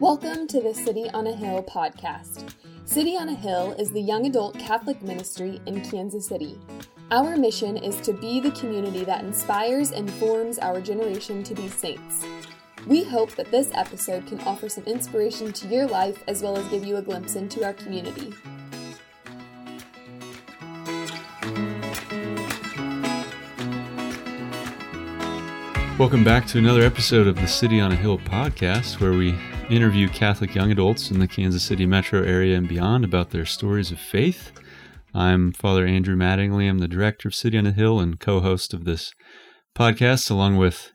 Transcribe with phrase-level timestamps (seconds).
[0.00, 2.52] Welcome to the City on a Hill podcast.
[2.84, 6.58] City on a Hill is the young adult Catholic ministry in Kansas City.
[7.12, 11.68] Our mission is to be the community that inspires and forms our generation to be
[11.68, 12.24] saints.
[12.88, 16.66] We hope that this episode can offer some inspiration to your life as well as
[16.66, 18.34] give you a glimpse into our community.
[25.96, 29.36] Welcome back to another episode of the City on a Hill podcast, where we
[29.70, 33.90] interview Catholic young adults in the Kansas City metro area and beyond about their stories
[33.90, 34.50] of faith.
[35.14, 36.68] I'm Father Andrew Mattingly.
[36.68, 39.12] I'm the director of City on a Hill and co-host of this
[39.74, 40.92] podcast, along with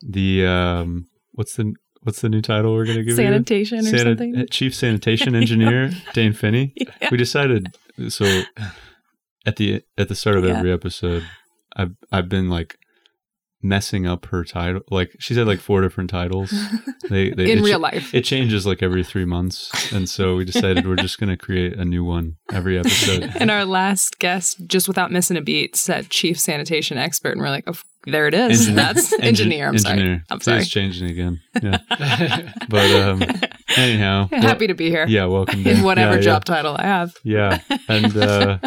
[0.00, 3.16] the um, what's the what's the new title we're going to give it?
[3.16, 3.94] sanitation you?
[3.94, 4.46] or something?
[4.50, 6.72] Chief Sanitation Engineer Dane Finney.
[6.76, 7.08] Yeah.
[7.10, 7.74] We decided
[8.08, 8.42] so
[9.46, 10.58] at the at the start of yeah.
[10.58, 11.24] every episode,
[11.76, 12.78] I've I've been like
[13.64, 14.82] messing up her title.
[14.90, 16.54] Like she's had like four different titles.
[17.10, 18.14] They, they in real life.
[18.14, 21.74] It changes like every three months, and so we decided we're just going to create
[21.74, 23.30] a new one every episode.
[23.38, 27.50] and our last guest, just without missing a beat, said chief sanitation expert, and we're
[27.50, 27.74] like, oh,
[28.06, 28.68] there it is.
[28.68, 28.74] Engineer.
[28.94, 29.68] That's engineer.
[29.68, 30.06] I'm engineer.
[30.06, 30.22] sorry.
[30.30, 30.58] I'm sorry.
[30.60, 31.40] It's changing again.
[31.62, 31.76] Yeah.
[32.70, 33.22] but um,
[33.76, 35.06] anyhow, happy well, to be here.
[35.06, 36.54] Yeah, welcome to in whatever yeah, job yeah.
[36.54, 37.14] title I have.
[37.22, 38.58] Yeah, and uh,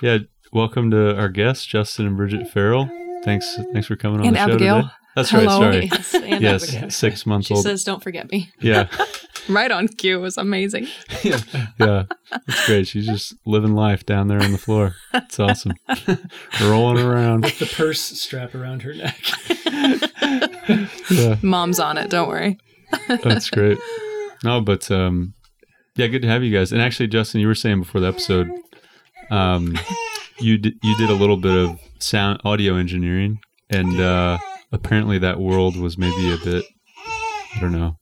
[0.00, 0.18] yeah,
[0.52, 2.88] welcome to our guests, Justin and Bridget Farrell.
[3.24, 4.76] Thanks, thanks for coming on and the Abigail.
[4.76, 4.94] show today.
[5.16, 5.60] That's Hello.
[5.60, 5.92] right.
[6.02, 6.28] Sorry.
[6.28, 7.62] Yes, yes six months she old.
[7.64, 8.88] She says, "Don't forget me." Yeah,
[9.48, 10.18] right on cue.
[10.18, 10.88] It was amazing.
[11.22, 11.38] yeah,
[11.78, 12.02] yeah,
[12.48, 12.88] it's great.
[12.88, 14.96] She's just living life down there on the floor.
[15.12, 15.74] It's awesome,
[16.60, 19.20] rolling around with the purse strap around her neck.
[21.10, 22.10] yeah, mom's on it.
[22.10, 22.58] Don't worry.
[23.08, 23.78] That's great.
[24.42, 25.34] No, but um,
[25.94, 26.72] yeah, good to have you guys.
[26.72, 28.50] And actually, Justin, you were saying before the episode,
[29.30, 29.78] um,
[30.40, 33.38] you did you did a little bit of sound audio engineering,
[33.70, 34.38] and uh,
[34.72, 36.64] apparently that world was maybe a bit
[37.56, 37.96] I don't know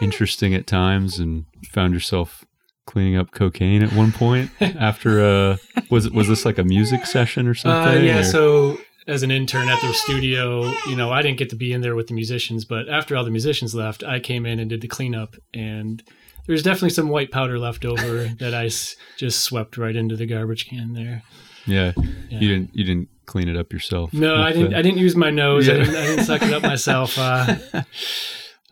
[0.00, 2.44] interesting at times, and found yourself
[2.84, 5.56] cleaning up cocaine at one point after uh
[5.88, 7.98] was was this like a music session or something?
[7.98, 8.24] Uh, yeah, or?
[8.24, 11.80] so as an intern at the studio, you know, I didn't get to be in
[11.80, 14.80] there with the musicians, but after all the musicians left, I came in and did
[14.80, 16.02] the cleanup and
[16.46, 20.26] there's definitely some white powder left over that I s- just swept right into the
[20.26, 21.22] garbage can there.
[21.66, 21.92] Yeah.
[21.96, 22.38] yeah.
[22.40, 24.12] You didn't you didn't clean it up yourself.
[24.12, 24.78] No, I didn't the...
[24.78, 25.66] I didn't use my nose.
[25.66, 25.74] Yeah.
[25.74, 27.18] I, didn't, I didn't suck it up myself.
[27.18, 27.56] Uh,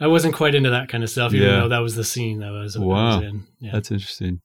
[0.00, 1.60] I wasn't quite into that kind of stuff, even yeah.
[1.60, 3.16] though that was the scene that was, wow.
[3.16, 3.46] was in.
[3.60, 3.72] Yeah.
[3.72, 4.40] That's interesting.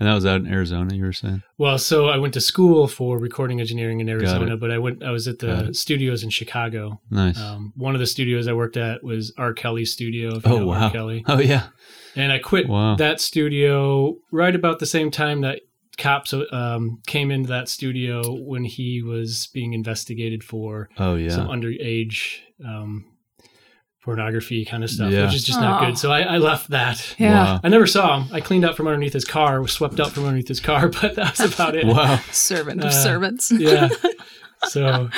[0.00, 1.42] And that was out in Arizona, you were saying?
[1.56, 5.10] Well, so I went to school for recording engineering in Arizona, but I went I
[5.10, 7.00] was at the studios in Chicago.
[7.10, 7.36] Nice.
[7.36, 9.52] Um, one of the studios I worked at was R.
[9.52, 10.40] Kelly Studio.
[10.44, 10.84] oh, wow.
[10.84, 10.90] R.
[10.92, 11.24] Kelly.
[11.26, 11.68] Oh, yeah.
[12.14, 12.94] And I quit wow.
[12.94, 15.62] that studio right about the same time that
[15.98, 21.48] cops um, came into that studio when he was being investigated for oh yeah some
[21.48, 23.04] underage um,
[24.08, 25.26] pornography kind of stuff, yeah.
[25.26, 25.62] which is just Aww.
[25.62, 25.98] not good.
[25.98, 27.14] So I, I left that.
[27.18, 27.60] Yeah, wow.
[27.62, 28.32] I never saw him.
[28.32, 31.14] I cleaned up from underneath his car, was swept up from underneath his car, but
[31.16, 31.84] that was about it.
[31.84, 33.52] wow, servant of uh, servants.
[33.52, 33.88] yeah.
[34.64, 35.08] So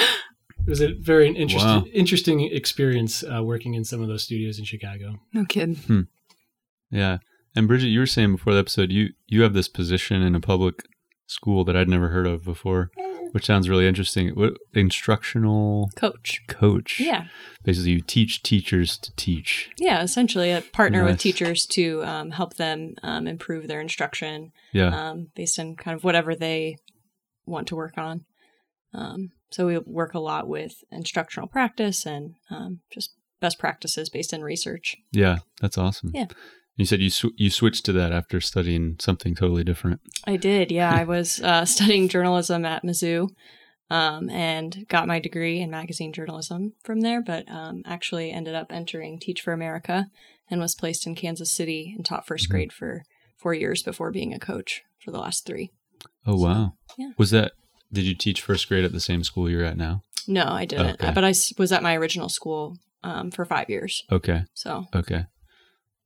[0.67, 1.85] it was a very interesting wow.
[1.95, 5.19] interesting experience uh, working in some of those studios in Chicago.
[5.33, 5.77] No kidding.
[5.77, 6.01] Hmm.
[6.91, 7.19] Yeah.
[7.55, 10.41] And Bridget, you were saying before the episode, you you have this position in a
[10.41, 10.85] public
[11.27, 12.91] school that I'd never heard of before,
[13.33, 14.31] which sounds really interesting.
[14.31, 16.43] What instructional coach?
[16.49, 17.01] Coach.
[17.01, 17.27] Yeah.
[17.65, 19.71] Basically, you teach teachers to teach.
[19.79, 21.13] Yeah, essentially, a partner nice.
[21.13, 24.53] with teachers to um, help them um, improve their instruction.
[24.73, 25.11] Yeah.
[25.11, 26.77] Um, based on kind of whatever they
[27.47, 28.25] want to work on.
[28.93, 34.33] Um, so we work a lot with instructional practice and um, just best practices based
[34.33, 34.97] in research.
[35.13, 36.11] Yeah, that's awesome.
[36.15, 36.27] Yeah.
[36.77, 40.01] You said you sw- you switched to that after studying something totally different.
[40.27, 40.71] I did.
[40.71, 43.29] Yeah, I was uh, studying journalism at Mizzou,
[43.91, 47.23] um, and got my degree in magazine journalism from there.
[47.23, 50.07] But um, actually ended up entering Teach for America
[50.51, 52.53] and was placed in Kansas City and taught 1st mm-hmm.
[52.53, 53.05] grade for
[53.37, 55.71] four years before being a coach for the last three.
[56.27, 56.73] Oh so, wow!
[56.97, 57.11] Yeah.
[57.19, 57.53] Was that?
[57.93, 60.03] Did you teach first grade at the same school you're at now?
[60.27, 61.03] No, I didn't.
[61.03, 61.13] Okay.
[61.15, 64.05] But I was at my original school um, for five years.
[64.13, 64.45] Okay.
[64.55, 64.87] So.
[64.95, 65.27] Okay.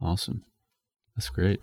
[0.00, 0.44] Awesome.
[1.16, 1.60] That's great.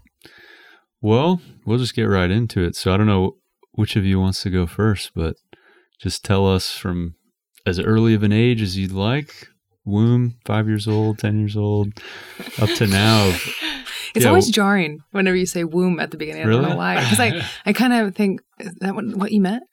[1.01, 2.75] Well, we'll just get right into it.
[2.75, 3.37] So I don't know
[3.73, 5.35] which of you wants to go first, but
[5.99, 7.15] just tell us from
[7.65, 9.47] as early of an age as you'd like
[9.85, 11.93] womb, five years old, 10 years old,
[12.61, 13.27] up to now.
[14.15, 14.27] it's yeah.
[14.27, 16.43] always jarring whenever you say womb at the beginning.
[16.43, 16.61] I really?
[16.61, 16.95] don't know why.
[16.99, 19.63] Because I, I kind of think, is that what, what you meant?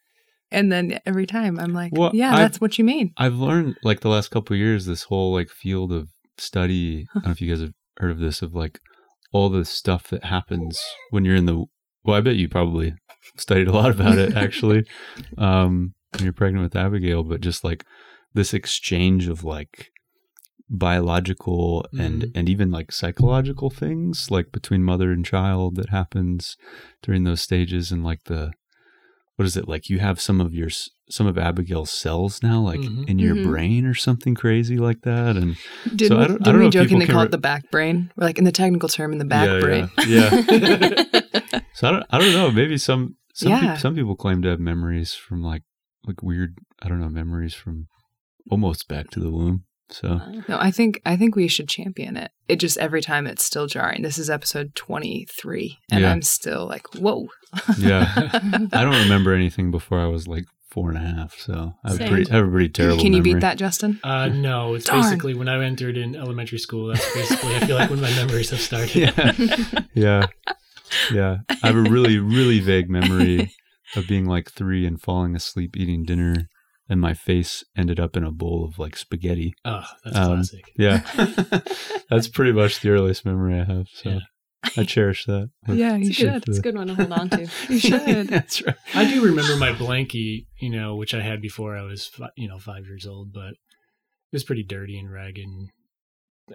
[0.50, 3.12] And then every time I'm like, well, yeah, I've, that's what you mean.
[3.19, 6.08] I've learned like the last couple years, this whole like field of
[6.38, 7.06] study.
[7.11, 8.81] I don't know if you guys have heard of this, of like
[9.32, 10.80] all the stuff that happens
[11.10, 11.64] when you're in the
[12.04, 12.94] well i bet you probably
[13.36, 14.84] studied a lot about it actually
[15.38, 17.84] um when you're pregnant with abigail but just like
[18.34, 19.90] this exchange of like
[20.70, 22.30] biological and Mhm.
[22.34, 26.56] and even like psychological things like between mother and child that happens
[27.02, 28.52] during those stages and like the
[29.38, 30.69] what is it like you have some of your
[31.11, 33.08] some of Abigail's cells now like Mhm.
[33.08, 33.44] in your Mhm.
[33.46, 35.56] brain or something crazy like that and
[35.94, 37.26] Didn't, So I we- don't- didn't don't know we if people jokingly can call re-
[37.29, 38.11] it the back brain?
[38.19, 39.90] Or like in the technical term, in the back yeah, brain.
[40.06, 41.61] yeah, yeah.
[41.75, 43.61] so I don't I don't know maybe some some Yeah.
[43.75, 45.62] peop- some people claim to have memories from like
[46.05, 47.87] like weird I don't know memories from
[48.50, 52.31] almost back to the womb so No, I think I think we should champion it.
[52.49, 54.02] It just every time it's still jarring.
[54.02, 56.12] This is episode twenty three, and Yeah.
[56.12, 57.29] I'm still like, whoa.
[57.79, 58.12] yeah
[58.73, 61.96] I don't remember anything before I was like four and a half, so I have,
[61.99, 62.08] Same.
[62.11, 63.00] pretty, I have a pretty terrible.
[63.02, 63.99] Can you beat that, Justin?
[64.05, 65.00] Uh, no, it's Darn.
[65.00, 66.88] basically when I entered in elementary school.
[66.88, 69.14] That's basically I feel like when my memories have started.
[69.17, 70.26] Yeah, yeah,
[71.12, 71.37] yeah.
[71.62, 73.50] I have a really, really vague memory
[73.96, 76.49] of being like three and falling asleep eating dinner,
[76.88, 79.52] and my face ended up in a bowl of like spaghetti.
[79.64, 80.73] Oh, that's Um, classic.
[80.76, 80.99] Yeah,
[82.11, 83.87] that's pretty much the earliest memory I have.
[83.93, 84.19] So Yeah.
[84.76, 85.50] I cherish that.
[85.69, 86.32] Yeah, you It's, good.
[86.44, 86.49] should.
[86.49, 87.49] it's a good one to hold on to.
[87.69, 88.29] You should.
[88.29, 88.75] that's right.
[88.94, 92.49] I do remember my blankie, you know, which I had before I was, fi- you
[92.49, 95.44] know, five years old, but it was pretty dirty and ragged.
[95.46, 95.69] And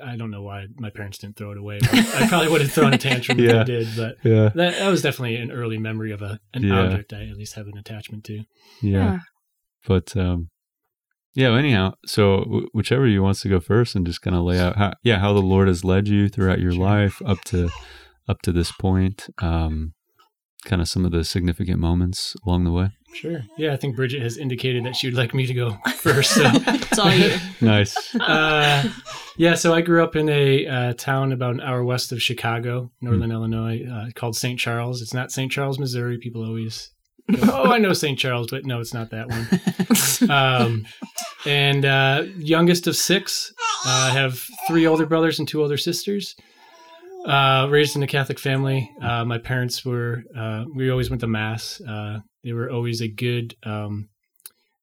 [0.04, 1.80] I don't know why my parents didn't throw it away.
[1.80, 3.64] But I probably would have thrown a tantrum if Yeah.
[3.64, 6.82] they did, but Yeah, that, that was definitely an early memory of a an Yeah.
[6.82, 8.44] object I at least have an attachment to.
[8.82, 9.20] yeah.
[9.88, 10.50] But um,
[11.36, 11.56] yeah.
[11.58, 14.78] Anyhow, so w- whichever you wants to go first and just kind of lay out
[14.78, 17.70] how yeah how the Lord has led you throughout your life up to
[18.28, 19.30] up to this point.
[19.42, 19.94] Um,
[20.66, 22.90] kind of some of the significant moments along the way.
[23.14, 23.42] Sure.
[23.58, 26.32] Yeah, I think Bridget has indicated that she would like me to go first.
[26.32, 27.36] So It's all you.
[27.60, 28.16] Nice.
[28.16, 28.90] uh,
[29.38, 32.92] yeah, so I grew up in a uh, town about an hour west of Chicago,
[33.02, 34.58] Northern Illinois, uh, called St.
[34.58, 35.02] Charles.
[35.02, 35.52] It's not St.
[35.52, 36.18] Charles, Missouri.
[36.18, 36.93] People always go,
[37.44, 38.18] oh, I know St.
[38.18, 39.48] Charles, but no, it's not that one.
[40.30, 40.86] Um,
[41.46, 43.54] and uh, youngest of six.
[43.86, 46.36] Uh, I have three older brothers and two older sisters.
[47.26, 48.90] Uh, raised in a Catholic family.
[49.02, 51.82] Uh, my parents were, uh, we always went to Mass.
[51.82, 54.08] Uh, they were always a good, um,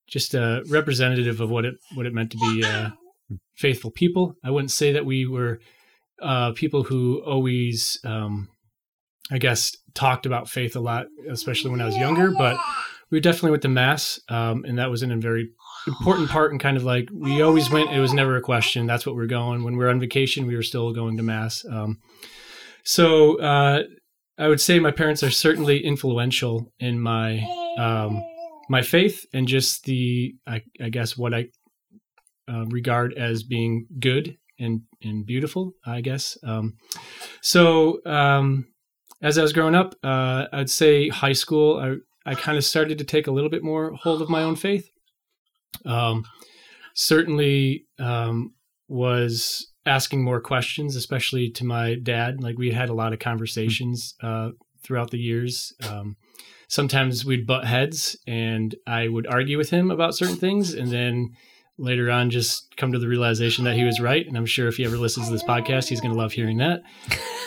[0.09, 2.91] just a representative of what it what it meant to be uh,
[3.57, 4.35] faithful people.
[4.43, 5.61] I wouldn't say that we were
[6.21, 8.49] uh, people who always, um,
[9.31, 12.31] I guess, talked about faith a lot, especially when I was younger.
[12.31, 12.59] But
[13.11, 15.51] we definitely went to mass, um, and that was in a very
[15.87, 16.53] important part.
[16.53, 18.87] And kind of like we always went; it was never a question.
[18.87, 19.65] That's what we're going.
[19.65, 21.65] When we are on vacation, we were still going to mass.
[21.71, 21.99] Um,
[22.85, 23.83] so uh,
[24.39, 27.41] I would say my parents are certainly influential in my
[27.79, 28.23] um,
[28.69, 31.49] my faith and just the I, I guess what I
[32.49, 35.73] uh, regard as being good and and beautiful.
[35.85, 36.39] I guess.
[36.43, 36.77] Um,
[37.43, 38.67] so um,
[39.23, 41.79] as I was growing up, uh, I'd say high school.
[41.79, 41.97] I
[42.31, 44.91] I kind of started to take a little bit more hold of my own faith.
[45.87, 46.25] Um,
[46.95, 48.53] certainly um,
[48.89, 52.43] was asking more questions, especially to my dad.
[52.43, 54.51] Like we had a lot of conversations uh,
[54.83, 55.73] throughout the years.
[55.89, 56.17] Um,
[56.69, 61.31] sometimes we'd butt heads, and I would argue with him about certain things, and then
[61.81, 64.27] later on just come to the realization that he was right.
[64.27, 66.59] And I'm sure if he ever listens to this podcast, he's going to love hearing
[66.59, 66.83] that.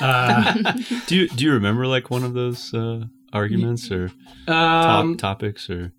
[0.01, 0.73] Uh,
[1.07, 4.11] do you do you remember like one of those uh, arguments or
[4.47, 5.93] um, top topics or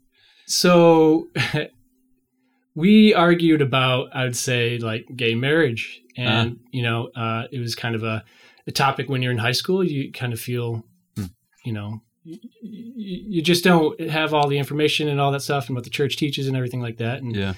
[0.46, 1.28] So
[2.74, 6.00] we argued about, I would say, like gay marriage.
[6.16, 6.54] And, Uh-huh.
[6.72, 8.24] you know, uh, it was kind of a,
[8.66, 9.84] a topic when you're in high school.
[9.84, 10.84] You kind of feel,
[11.16, 11.24] Hmm.
[11.64, 15.74] you know, you, you just don't have all the information and all that stuff and
[15.76, 17.22] what the church teaches and everything like that.
[17.22, 17.54] And, yeah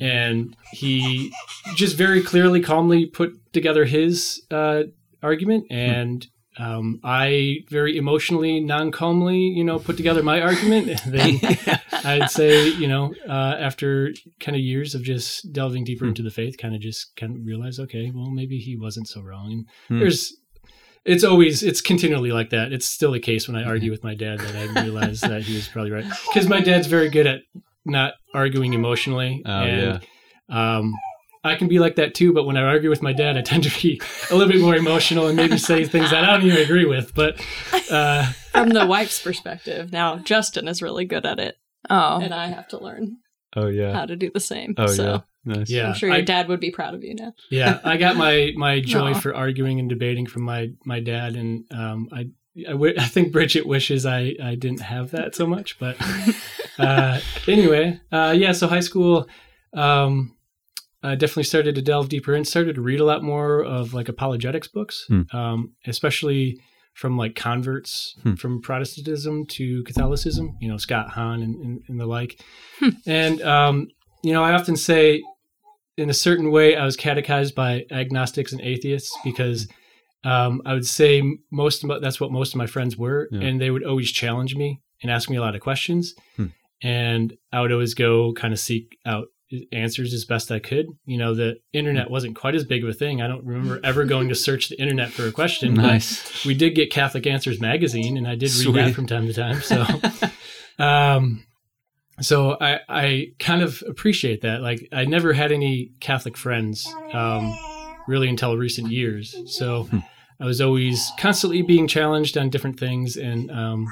[0.00, 1.32] and he
[1.76, 4.82] just very clearly, calmly put together his uh,
[5.22, 5.66] argument.
[5.70, 6.26] And
[6.58, 10.88] um, I very emotionally, non calmly, you know, put together my argument.
[10.88, 11.40] And then
[12.04, 16.10] I'd say, you know, uh, after kind of years of just delving deeper Hmm.
[16.10, 19.20] into the faith, kind of just kind of realize, okay, well, maybe he wasn't so
[19.22, 19.52] wrong.
[19.52, 19.98] And Hmm.
[20.00, 20.34] there's,
[21.04, 22.72] it's always, it's continually like that.
[22.72, 23.92] It's still the case when I argue Hmm.
[23.92, 26.06] with my dad that I realize that he was probably right.
[26.28, 27.40] Because my dad's very good at
[27.84, 29.42] not arguing emotionally.
[29.46, 30.00] Oh, and,
[30.48, 30.92] um,
[31.44, 33.64] I can be like that too, but when I argue with my dad, I tend
[33.64, 36.62] to be a little bit more emotional and maybe say things that I don't even
[36.62, 37.14] agree with.
[37.14, 37.44] But
[37.90, 41.56] uh, From the wife's perspective, now Justin is really good at it,
[41.90, 43.16] Oh, and I have to learn
[43.54, 44.72] oh yeah how to do the same.
[44.78, 47.14] oh so yeah nice yeah, I'm sure your I- dad would be proud of you
[47.14, 47.34] now.
[47.50, 49.20] yeah i got my my joy Aw.
[49.20, 52.28] for arguing and debating from my my dad and um i
[52.68, 55.96] I, w- I think Bridget wishes I, I didn't have that so much, but
[56.78, 58.52] uh, anyway, uh, yeah.
[58.52, 59.26] So high school,
[59.74, 60.36] um,
[61.02, 64.08] I definitely started to delve deeper and started to read a lot more of like
[64.08, 65.22] apologetics books, Hmm.
[65.32, 66.60] um, especially
[66.94, 68.34] from like converts Hmm.
[68.34, 70.56] from Protestantism to Catholicism.
[70.60, 72.38] You know, Scott Hahn and, and, and the like.
[72.80, 72.88] Hmm.
[73.06, 73.88] And um,
[74.22, 75.22] you know, I often say
[75.96, 79.68] in a certain way, I was catechized by agnostics and atheists because
[80.24, 83.40] um, I would say most of, that's what most of my friends were, Yeah.
[83.46, 86.46] and they would always challenge me and ask me a lot of questions, Hmm.
[86.82, 89.26] and I would always go kind of seek out
[89.70, 90.86] answers as best I could.
[91.04, 93.20] You know, the internet wasn't quite as big of a thing.
[93.20, 95.74] I don't remember ever going to search the internet for a question.
[95.74, 96.46] but Nice.
[96.46, 99.60] we did get Catholic Answers magazine, and I did read that from time to time.
[99.60, 99.84] So,
[100.78, 101.44] um,
[102.20, 104.62] so I I kind of appreciate that.
[104.62, 107.54] Like I never had any Catholic friends, um,
[108.08, 109.34] really until recent years.
[109.46, 109.98] So Hmm.
[110.42, 113.86] I was always constantly being challenged on different things, and um,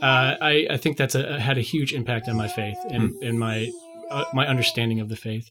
[0.00, 3.22] uh, I I think that's a, had a huge impact on my faith and Hmm.
[3.26, 3.70] and my
[4.10, 5.50] uh, my understanding of the faith.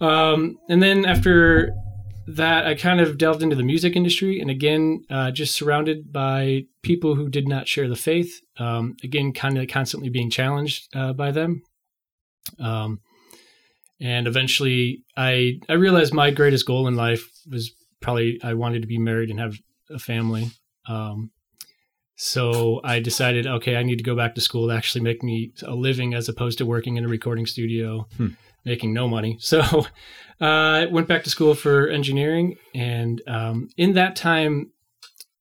[0.00, 1.72] Um, and then after
[2.26, 6.64] that, I kind of delved into the music industry, and again, uh, just surrounded by
[6.82, 8.40] people who did not share the faith.
[8.58, 11.62] Um, again, kind of constantly being challenged uh, by them.
[12.58, 13.00] Um,
[14.00, 17.72] and eventually, I I realized my greatest goal in life was
[18.04, 19.54] probably I wanted to be married and have
[19.90, 20.50] a family.
[20.88, 21.30] Um,
[22.16, 25.52] so I decided, okay, I need to go back to school to actually make me
[25.66, 28.28] a living as opposed to working in a recording studio, Hmm.
[28.64, 29.38] making no money.
[29.40, 29.60] So
[30.40, 32.56] uh, I went back to school for engineering.
[32.74, 34.70] And um, in that time,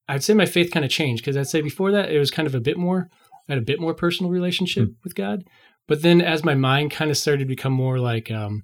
[0.07, 2.47] I'd say my faith kind of changed because I'd say before that, it was kind
[2.47, 3.09] of a bit more,
[3.47, 5.43] I had a bit more personal relationship with God.
[5.87, 8.63] But then as my mind kind of started to become more like, um,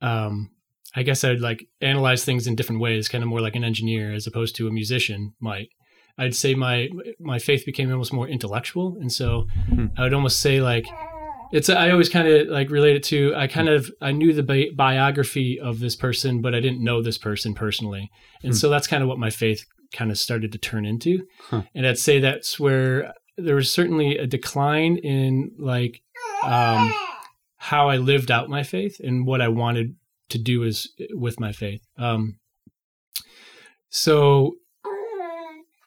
[0.00, 0.50] um,
[0.98, 4.12] I guess I'd like analyze things in different ways, kind of more like an engineer
[4.14, 5.68] as opposed to a musician might.
[6.18, 6.88] I'd say my
[7.20, 9.86] my faith became almost more intellectual, and so Hmm.
[9.96, 10.86] I would almost say like
[11.52, 11.68] it's.
[11.68, 13.34] I always kind of like relate it to.
[13.36, 17.02] I kind of I knew the bi- biography of this person, but I didn't know
[17.02, 18.10] this person personally,
[18.42, 18.56] and Hmm.
[18.56, 21.24] so that's kind of what my faith kind of started to turn into.
[21.50, 21.62] Huh.
[21.74, 26.00] And I'd say that's where there was certainly a decline in like
[26.42, 26.92] um,
[27.58, 29.94] how I lived out my faith and what I wanted
[30.30, 31.82] to do is with my faith.
[31.98, 32.38] Um,
[33.88, 34.56] so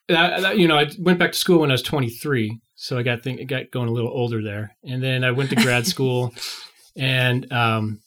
[0.08, 3.02] that, that- you know, I went back to school when I was 23, so I
[3.02, 6.34] got think got going a little older there, and then I went to grad school,
[6.96, 8.00] and um,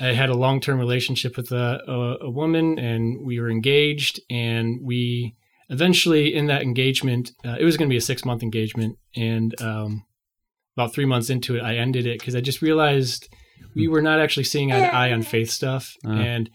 [0.00, 4.20] I had a long term relationship with a, a, a woman, and we were engaged,
[4.30, 5.34] and we
[5.68, 9.60] eventually in that engagement, uh, it was going to be a six month engagement, and
[9.60, 10.04] um,
[10.76, 13.28] about three months into it, I ended it because I just realized
[13.74, 16.10] we were not actually seeing eye to eye on faith stuff, Ah.
[16.10, 16.50] and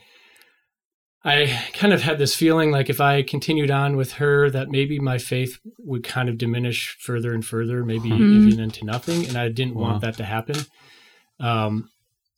[1.23, 4.99] I kind of had this feeling like if I continued on with her, that maybe
[4.99, 8.17] my faith would kind of diminish further and further, maybe Huh.
[8.17, 9.81] even into nothing, and I didn't Wow.
[9.81, 10.57] want that to happen.
[11.39, 11.89] Um,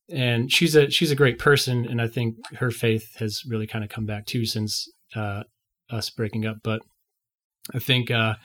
[0.09, 3.83] and she's a she's a great person, and I think her faith has really kind
[3.83, 5.43] of come back too since uh,
[5.89, 6.57] us breaking up.
[6.63, 6.81] But
[7.74, 8.36] I think uh,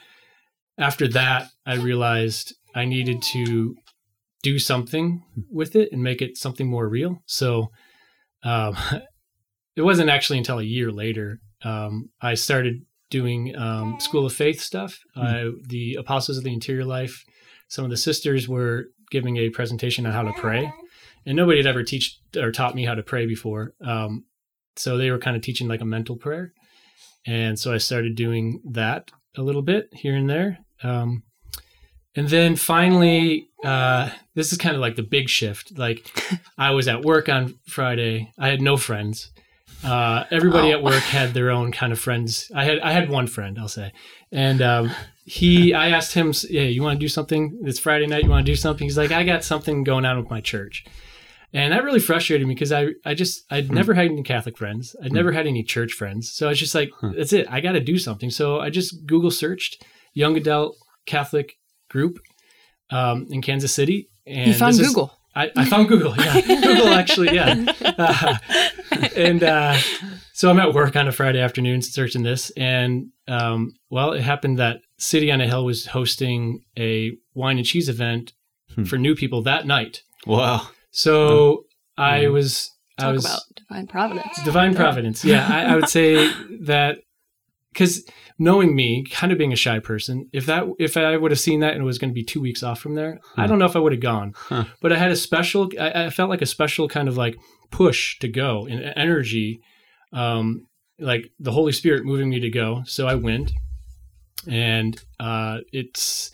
[0.77, 3.77] after that, I realized I needed to
[4.43, 7.23] do something with it and make it something more real.
[7.27, 7.71] So
[8.43, 8.77] um,
[9.77, 14.61] it wasn't actually until a year later um, I started doing um, School of Faith
[14.61, 14.99] stuff.
[15.15, 17.25] Uh, the Apostles of the Interior Life.
[17.69, 20.73] Some of the sisters were giving a presentation on how to pray,
[21.27, 23.75] and nobody had ever teach or taught me how to pray before.
[23.85, 24.25] Um,
[24.77, 26.53] so they were kind of teaching like a mental prayer,
[27.27, 30.59] and so I started doing that a little bit here and there.
[30.83, 31.23] Um,
[32.15, 35.77] and then finally, uh, this is kind of like the big shift.
[35.79, 36.11] Like,
[36.59, 38.33] I was at work on Friday.
[38.39, 39.31] I had no friends.
[39.85, 40.77] Uh, everybody Oh.
[40.77, 42.51] at work had their own kind of friends.
[42.55, 43.93] I had I had one friend, I'll say,
[44.31, 44.91] and um,
[45.25, 45.75] he.
[45.75, 47.59] I asked him, "Yeah, you want to do something?
[47.65, 48.23] It's Friday night.
[48.23, 50.85] You want to do something?" He's like, "I got something going on with my church,"
[51.53, 53.75] and that really frustrated me because I I just I'd Hmm.
[53.75, 54.95] never had any Catholic friends.
[55.03, 56.31] I'd never had any church friends.
[56.31, 57.11] So I was just like, Huh.
[57.17, 57.49] "That's it.
[57.51, 60.77] I got to do something." So I just Google searched young adult
[61.07, 61.55] Catholic
[61.91, 62.21] group
[62.93, 64.09] um, in Kansas City.
[64.27, 64.97] And He found this is-
[65.35, 66.15] I, I found Google.
[66.17, 67.35] Yeah, Google actually.
[67.35, 68.37] Yeah, Uh,
[69.17, 69.79] and uh,
[70.35, 74.59] so I'm at work on a Friday afternoon searching this, and um, well, it happened
[74.59, 78.33] that City on a Hill was hosting a wine and cheese event
[78.75, 78.85] Hmm.
[78.85, 80.03] for new people that night.
[80.27, 80.69] Wow.
[80.91, 81.65] So
[81.99, 82.29] I Yeah.
[82.29, 84.43] was I Talk was about divine providence.
[84.45, 85.25] divine providence.
[85.25, 86.31] Yeah, I, I would say
[86.63, 86.99] that
[87.73, 88.05] because
[88.39, 91.61] knowing me, kind of being a shy person, if that if I would have seen
[91.61, 93.65] that and it was going to be two weeks off from there, I don't know
[93.67, 94.35] if I would have gone.
[94.37, 94.65] Huh.
[94.81, 95.71] But I had a special.
[95.81, 97.37] I, I felt like a special kind of like
[97.71, 99.61] push to go and energy,
[100.13, 100.67] um,
[100.99, 102.83] like the Holy Spirit moving me to go.
[102.87, 103.53] So I went,
[104.47, 106.31] and uh, it's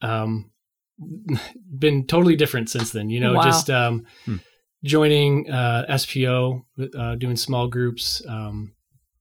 [0.00, 0.50] um,
[1.78, 3.10] been totally different since then.
[3.10, 3.42] You know, Wow.
[3.42, 4.36] just um, Hmm.
[4.84, 6.64] joining uh, SPO,
[6.98, 8.72] uh, doing small groups, um,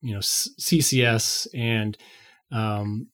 [0.01, 1.97] you know, CCS, and
[2.51, 3.07] um,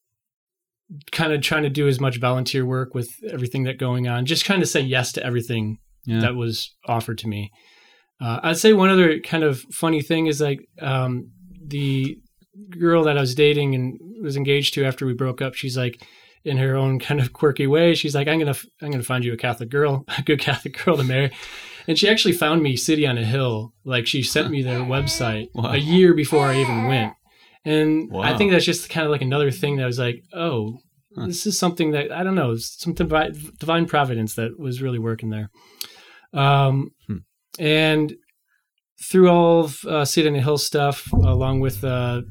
[1.12, 4.25] kind of trying to do as much volunteer work with everything that going on.
[4.25, 6.22] Just kind of say yes to everything Yeah.
[6.22, 7.51] that was offered to me.
[8.22, 11.29] Uh, I'd say one other kind of funny thing is like um,
[11.65, 12.17] the
[12.70, 15.53] girl that I was dating and was engaged to after we broke up.
[15.53, 16.01] She's like,
[16.44, 19.34] in her own kind of quirky way, she's like, "I'm gonna, I'm gonna find you
[19.34, 21.32] a Catholic girl, a good Catholic girl to marry."
[21.88, 23.74] And she actually found me City on a Hill.
[23.86, 25.72] Like she sent me their website Wow.
[25.72, 27.13] a year before I even went.
[27.65, 30.79] And I think that's just kind of like another thing that was like, oh,
[31.15, 31.25] Huh.
[31.27, 35.29] this is something that I don't know, some divine, divine providence that was really working
[35.32, 35.50] there.
[36.34, 37.17] Um, Hmm.
[37.60, 38.13] and
[39.10, 42.22] through all of uh, City on a Hill stuff, along with uh,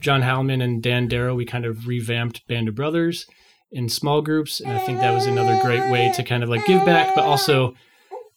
[0.00, 3.26] John Hallman and Dan Darrow, we kind of revamped Band of Brothers
[3.70, 6.64] in small groups, and I think that was another great way to kind of like
[6.66, 7.74] give back, but also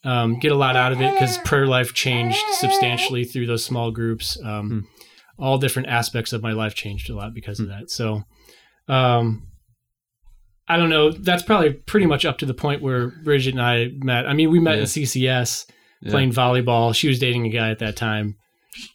[0.04, 3.90] um, get a lot out of it because prayer life changed substantially through those small
[3.90, 4.38] groups.
[4.44, 4.86] Um,
[5.38, 7.90] All different aspects of my life changed a lot because of that.
[7.90, 8.22] So,
[8.88, 9.48] um,
[10.68, 11.10] I don't know.
[11.12, 14.26] That's probably pretty much up to the point where Bridget and I met.
[14.26, 14.80] I mean, we met Yeah.
[14.80, 15.66] in CCS
[16.02, 16.10] Yeah.
[16.10, 16.94] playing volleyball.
[16.94, 18.36] She was dating a guy at that time.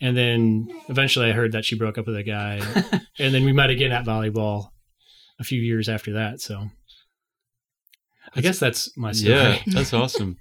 [0.01, 2.60] And then eventually I heard that she broke up with a guy.
[3.20, 4.70] and then we met again at volleyball
[5.39, 6.41] a few years after that.
[6.41, 6.70] So
[8.36, 9.36] I guess that's my story.
[9.36, 10.38] Yeah, that's awesome.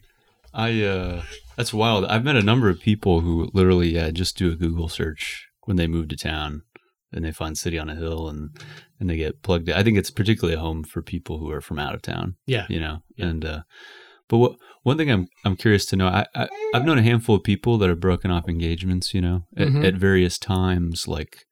[0.52, 1.22] I uh
[1.56, 2.04] that's wild.
[2.06, 5.76] I've met a number of people who literally yeah, just do a Google search when
[5.76, 6.62] they move to town
[7.12, 8.50] and they find City on a Hill and
[8.98, 9.74] and they get plugged in.
[9.76, 12.66] I think it's particularly a home for people who are from out of town, Yeah.
[12.68, 13.02] you know.
[13.16, 13.26] Yeah.
[13.26, 13.60] And uh
[14.28, 17.36] but what one thing I'm I'm curious to know, I, I I've known a handful
[17.36, 19.84] of people that have broken off engagements, you know, at, Mhm.
[19.86, 21.44] at various times, like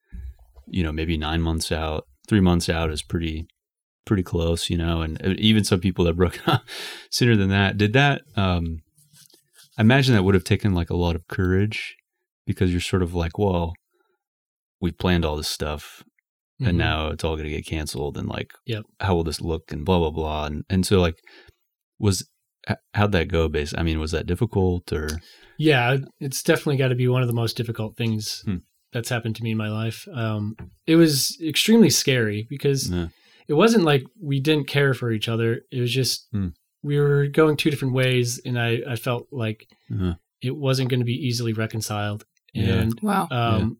[0.67, 3.47] you know, maybe nine months out, three months out is pretty
[4.05, 6.62] pretty close, you know, and uh, even some people that broke up
[7.11, 7.76] sooner than that.
[7.76, 8.23] Did that?
[8.37, 8.81] Um,
[9.79, 11.97] I imagine that would have taken like a lot of courage
[12.47, 13.73] because you're sort of like, well,
[14.81, 16.03] we've planned all this stuff,
[16.61, 18.83] and now it's all going to get canceled, and like, Yep.
[19.01, 21.15] how will this look, and blah blah blah, and and so like,
[21.99, 22.29] was
[22.95, 23.49] how'd that go?
[23.49, 23.73] Base?
[23.79, 25.09] I mean, was that difficult or?
[25.59, 28.57] Yeah, it's definitely got to be one of the most difficult things Hmm.
[28.93, 30.07] that's happened to me in my life.
[30.13, 30.57] Um,
[30.87, 33.09] it was extremely scary because Yeah.
[33.49, 35.62] it wasn't like we didn't care for each other.
[35.73, 36.49] It was just Hmm.
[36.83, 41.01] We were going two different ways, and I, I felt like Uh, it wasn't going
[41.01, 42.25] to be easily reconciled.
[42.55, 42.75] Yeah.
[42.75, 43.29] And Wow.
[43.31, 43.79] um,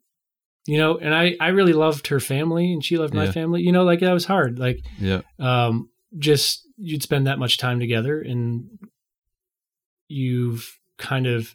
[0.67, 3.63] you know, and I I really loved her family, and she loved my family.
[3.63, 4.59] You know, like that was hard.
[4.59, 8.69] Like yeah, um, just you'd spend that much time together and
[10.09, 11.55] you've kind of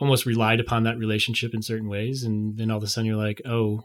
[0.00, 3.16] almost relied upon that relationship in certain ways and then all of a sudden you're
[3.16, 3.82] like oh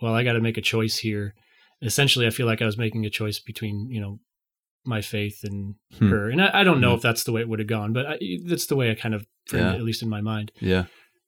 [0.00, 1.34] well i got to make a choice here
[1.82, 4.18] essentially i feel like i was making a choice between you know
[4.84, 6.10] my faith in Hmm.
[6.10, 6.96] her and i, I don't know Hmm.
[6.96, 9.14] if that's the way it would have gone but I, that's the way i kind
[9.14, 9.74] of framed Yeah.
[9.74, 10.84] it at least in my mind yeah,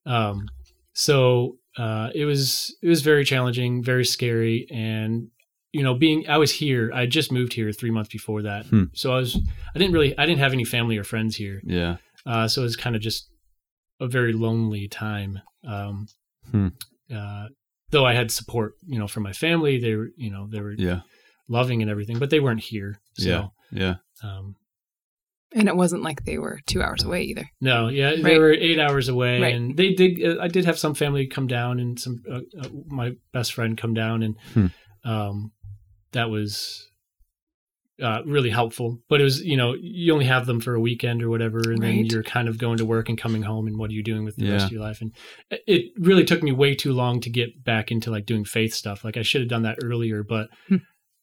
[0.06, 0.48] um,
[0.92, 5.28] so uh, it was it was very challenging, very scary, and
[5.72, 6.92] you know, being I was here.
[6.94, 8.84] I just moved here three months before that, Hmm.
[8.92, 9.34] so I was
[9.74, 12.64] I didn't really I didn't have any family or friends here, yeah, uh, so it
[12.64, 13.28] was kind of just
[14.00, 15.40] a very lonely time.
[15.66, 16.06] Um,
[16.52, 16.68] Hmm.
[17.12, 17.48] uh,
[17.90, 20.74] though I had support, you know, from my family, they were you know they were
[20.78, 21.00] yeah,
[21.48, 23.00] loving and everything, but they weren't here.
[23.14, 23.46] So, Yeah.
[23.70, 23.94] yeah.
[24.22, 24.56] Um,
[25.56, 27.48] And it wasn't like they were two hours away either.
[27.60, 29.54] No, yeah, they were eight hours away, Right.
[29.54, 30.20] and they did.
[30.24, 33.78] Uh, I did have some family come down, and some uh, uh, my best friend
[33.78, 34.66] come down, and Hmm.
[35.04, 35.52] um,
[36.12, 36.88] that was
[38.02, 38.98] uh, really helpful.
[39.08, 41.80] But it was, you know, you only have them for a weekend or whatever, and
[41.80, 44.24] then you're kind of going to work and coming home, and what are you doing
[44.24, 45.00] with the rest of your life?
[45.00, 45.12] And
[45.50, 49.04] it really took me way too long to get back into like doing faith stuff.
[49.04, 50.76] Like I should have done that earlier, but Hmm.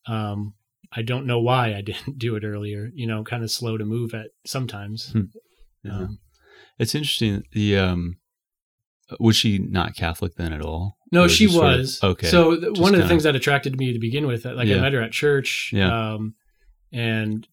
[0.08, 0.54] Um,
[0.92, 2.90] I don't know why I didn't do it earlier.
[2.94, 5.12] You know, kind of slow to move at sometimes.
[5.12, 5.22] Hmm.
[5.84, 5.98] Yeah.
[5.98, 6.20] Um,
[6.80, 7.44] It's interesting.
[7.54, 8.18] The um,
[9.20, 10.98] was she not Catholic then at all?
[11.12, 12.04] No, she just sort of- was.
[12.04, 12.28] okay.
[12.28, 14.78] So th- one of the things that attracted me to begin with, like Yeah.
[14.78, 16.14] I met her at church, Yeah.
[16.14, 16.36] um,
[16.94, 17.46] and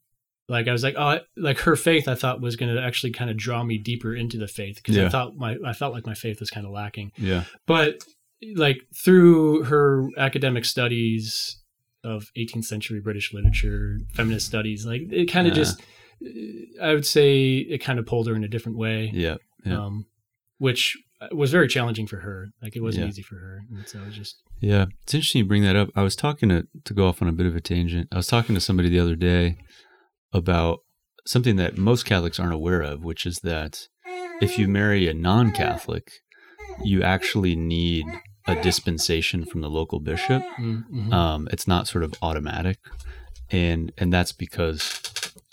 [0.48, 3.30] like I was like, oh, like her faith, I thought was going to actually kind
[3.30, 5.06] of draw me deeper into the faith because Yeah.
[5.06, 7.12] I thought my, I felt like my faith was kind of lacking.
[7.18, 7.44] Yeah.
[7.66, 7.98] But
[8.54, 11.60] like through her academic studies
[12.04, 15.56] of 18th century British literature, feminist studies, like it kind of Ah.
[15.56, 15.80] just,
[16.82, 19.36] I would say it kind of pulled her in a different way Yeah.
[19.64, 19.84] Yeah.
[19.84, 20.06] um,
[20.58, 20.96] which
[21.32, 22.48] was very challenging for her.
[22.62, 23.08] Like it wasn't Yeah.
[23.10, 25.90] easy for her, and so it was just Yeah, it's interesting you bring that up.
[25.96, 28.08] I was talking to to go off on a bit of a tangent.
[28.12, 29.56] I was talking to somebody the other day
[30.32, 30.80] about
[31.26, 33.88] something that most Catholics aren't aware of, which is that
[34.40, 36.10] if you marry a non-Catholic,
[36.84, 38.06] you actually need
[38.48, 40.42] a dispensation from the local bishop.
[40.58, 41.12] mm-hmm.
[41.12, 42.78] Um, it's not sort of automatic,
[43.50, 44.82] and and that's because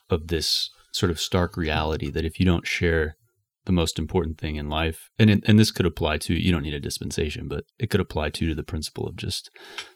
[0.09, 3.17] of this sort of stark reality that if you don't share
[3.65, 6.63] the most important thing in life, and it, and this could apply to you don't
[6.63, 9.49] need a dispensation, but it could apply to to the principle of just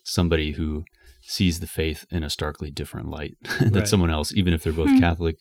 [0.03, 0.83] somebody who
[1.21, 3.87] sees the faith in a starkly different light than Right.
[3.87, 4.99] someone else, even if they're both Hmm.
[4.99, 5.35] Catholic.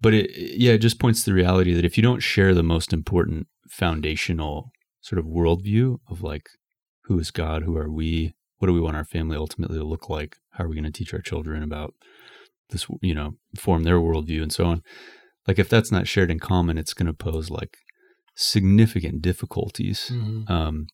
[0.00, 2.62] but it yeah, it just points to the reality that if you don't share the
[2.62, 6.46] most important foundational sort of worldview of like
[7.04, 10.08] who is God, who are we, what do we want our family ultimately to look
[10.08, 11.94] like, how are we going to teach our children about
[12.70, 14.82] this, you know, form their worldview and so on.
[15.46, 17.76] Like if that's not shared in common, it's going to pose like
[18.34, 20.48] significant difficulties Mhm.
[20.50, 20.86] um,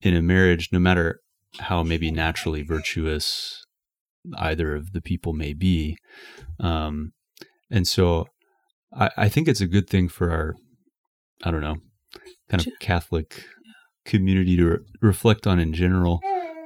[0.00, 1.20] in a marriage, no matter
[1.58, 3.64] how maybe naturally virtuous
[4.38, 5.96] either of the people may be.
[6.60, 7.12] Um,
[7.70, 8.28] and so
[8.92, 10.54] I, I think it's a good thing for our,
[11.42, 11.76] I don't know,
[12.48, 13.44] kind of Catholic
[14.04, 16.20] community to re- reflect on in general.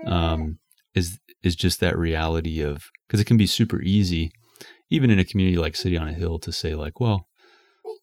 [0.07, 0.59] Um,
[0.95, 4.31] is is just that reality of because it can be super easy,
[4.91, 7.27] even in a community like City on a Hill, to say like, well,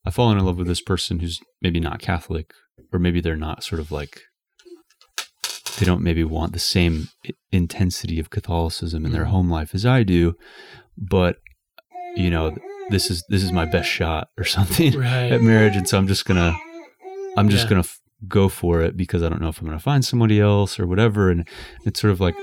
[0.05, 2.53] I've fallen in love with this person who's maybe not Catholic,
[2.93, 4.21] or maybe they're not sort of like
[5.79, 7.09] they don't maybe want the same
[7.51, 10.35] intensity of Catholicism in their home life as I do,
[10.97, 11.37] but
[12.15, 12.55] you know,
[12.89, 15.31] this is this is my best shot or something Right.
[15.31, 16.55] at marriage, and so I'm just gonna
[17.37, 17.69] I'm just Yeah.
[17.71, 20.79] gonna f- go for it because I don't know if I'm gonna find somebody else
[20.79, 21.47] or whatever, and
[21.85, 22.35] it's sort of like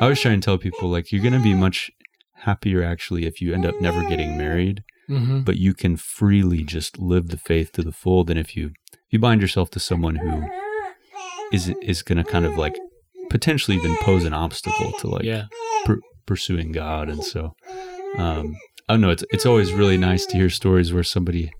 [0.00, 1.90] I was trying to tell people like you're gonna be much
[2.34, 5.44] happier actually if you end up never getting married Mhm.
[5.44, 9.10] but you can freely just live the faith to the full than if you if
[9.10, 10.44] you bind yourself to someone who
[11.52, 12.76] is is going to kind of like
[13.30, 15.46] potentially even pose an obstacle to like yeah.
[15.84, 17.54] pur- pursuing God and so
[18.18, 18.54] um
[18.88, 21.50] I don't know it's it's always really nice to hear stories where somebody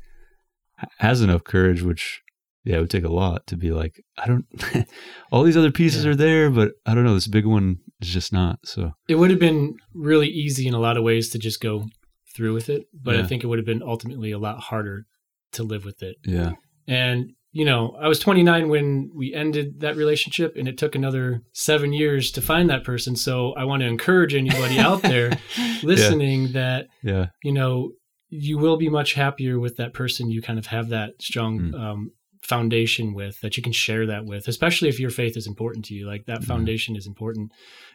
[0.98, 2.20] has enough courage which
[2.64, 4.46] yeah it would take a lot to be like I don't
[5.32, 6.10] all these other pieces Yeah.
[6.10, 9.30] are there but I don't know this big one is just not so It would
[9.30, 11.86] have been really easy in a lot of ways to just go
[12.34, 15.06] through with it, but I think it would have been ultimately a lot harder
[15.52, 16.16] to live with it.
[16.24, 16.52] yeah
[16.86, 21.42] And, you know, I was 29 when we ended that relationship, and it took another
[21.52, 23.16] seven years to find that person.
[23.16, 25.32] So I want to encourage anybody out there
[25.82, 27.92] listening that, yeah you know,
[28.28, 31.74] you will be much happier with that person you kind of have that strong Mm.
[31.80, 32.10] um,
[32.42, 35.94] foundation with, that you can share that with, especially if your faith is important to
[35.94, 36.06] you.
[36.06, 36.44] Like that Mhm.
[36.46, 37.52] foundation is important.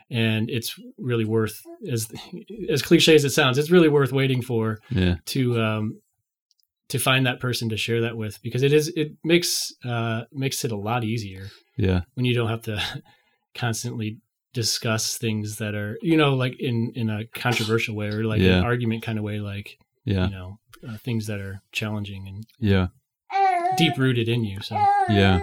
[0.09, 2.07] And it's really worth, as
[2.69, 5.99] as cliche as it sounds, it's really worth waiting for yeah to um
[6.89, 10.63] to find that person to share that with because it is it makes uh makes
[10.65, 12.79] it a lot easier yeah when you don't have to
[13.55, 14.17] constantly
[14.53, 18.57] discuss things that are you know like in in a controversial way or like Yeah.
[18.59, 22.45] an argument kind of way like yeah you know uh, things that are challenging and
[22.59, 22.87] yeah
[23.77, 24.75] deep rooted in you so
[25.09, 25.41] yeah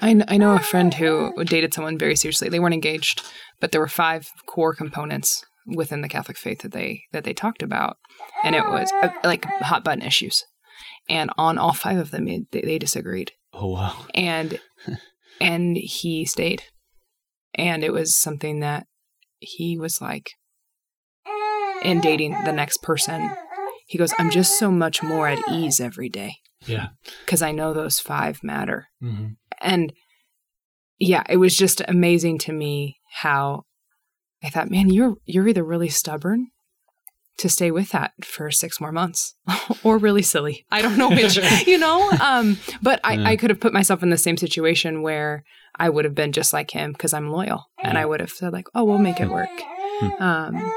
[0.00, 2.48] I, I know a friend who dated someone very seriously.
[2.48, 3.22] They weren't engaged,
[3.60, 7.62] but there were five core components within the Catholic faith that they that they talked
[7.62, 7.96] about,
[8.44, 10.44] and it was uh, like hot button issues.
[11.08, 14.60] And on all five of them, it, they, they disagreed, oh wow and
[15.40, 16.64] and he stayed,
[17.54, 18.86] and it was something that
[19.38, 20.32] he was like
[21.82, 23.30] in dating the next person.
[23.86, 26.36] He goes, "I'm just so much more at ease every day
[26.66, 26.88] yeah
[27.24, 29.28] because I know those five matter." hmm
[29.60, 29.92] and
[30.98, 33.64] yeah, it was just amazing to me how
[34.42, 36.48] I thought, man, you're you're either really stubborn
[37.38, 39.34] to stay with that for six more months,
[39.84, 40.64] or really silly.
[40.70, 42.10] I don't know which, you know.
[42.20, 43.28] Um, but I, Yeah.
[43.30, 45.42] I could have put myself in the same situation where
[45.76, 48.52] I would have been just like him because I'm loyal, and I would have said
[48.52, 49.50] like, oh, we'll make it work.
[50.20, 50.72] Um,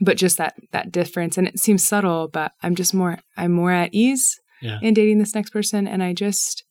[0.00, 3.72] but just that that difference, and it seems subtle, but I'm just more I'm more
[3.72, 4.78] at ease Yeah.
[4.82, 6.64] in dating this next person, and I just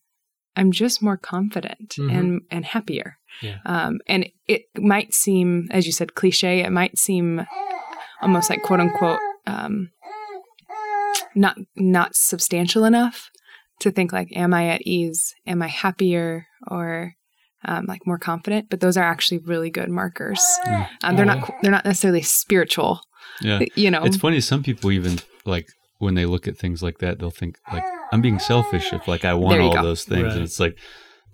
[0.56, 2.18] I'm just more confident Mhm.
[2.18, 3.18] and and happier.
[3.42, 3.58] Yeah.
[3.66, 6.62] Um, and it might seem, as you said, cliche.
[6.62, 7.46] It might seem
[8.22, 9.90] almost like quote unquote um,
[11.36, 13.30] not not substantial enough
[13.80, 15.34] to think like, am I at ease?
[15.48, 16.46] Am I happier?
[16.68, 17.14] Or
[17.66, 18.70] um, like more confident?
[18.70, 20.42] But those are actually really good markers.
[20.66, 20.88] Mm.
[21.04, 23.02] Um, they're Oh, not they're not necessarily spiritual.
[23.42, 24.42] yeah You know, It's funny.
[24.42, 25.68] Some people even like
[26.00, 29.24] when they look at things like that, they'll think like I'm being selfish if like
[29.24, 29.84] I want all go.
[29.84, 30.34] those things, Right.
[30.34, 30.78] and it's like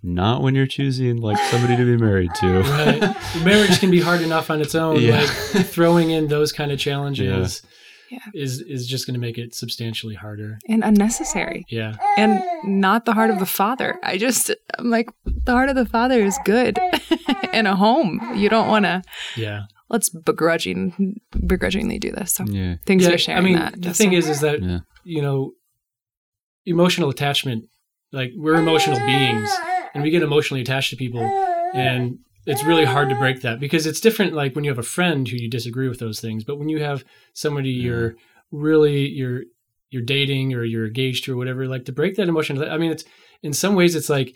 [0.03, 2.61] not when you're choosing like somebody to be married to.
[2.61, 5.21] right marriage can be hard enough on its own Yeah.
[5.21, 7.63] like throwing in those kind of challenges
[8.11, 8.19] Yeah.
[8.35, 11.65] is is just going to make it substantially harder and unnecessary.
[11.69, 13.97] yeah and not the heart of the father.
[14.03, 16.77] I just I'm like the heart of the father is good
[17.53, 18.19] in a home.
[18.35, 19.01] You don't want to
[19.35, 22.33] yeah let's begrudging begrudgingly do this.
[22.33, 23.81] So yeah, thanks yeah, for sharing I mean, that.
[23.81, 24.13] the thing Justin.
[24.13, 25.51] is, is that yeah, you know,
[26.65, 27.65] emotional attachment.
[28.11, 29.49] Like we're emotional beings,
[29.93, 31.21] and we get emotionally attached to people,
[31.73, 34.33] and it's really hard to break that because it's different.
[34.33, 36.81] Like when you have a friend who you disagree with those things, but when you
[36.81, 38.15] have somebody you're
[38.51, 39.41] really you're
[39.89, 42.61] you're dating or you're engaged to or whatever, like to break that emotion.
[42.63, 43.03] I mean, it's
[43.41, 44.35] in some ways it's like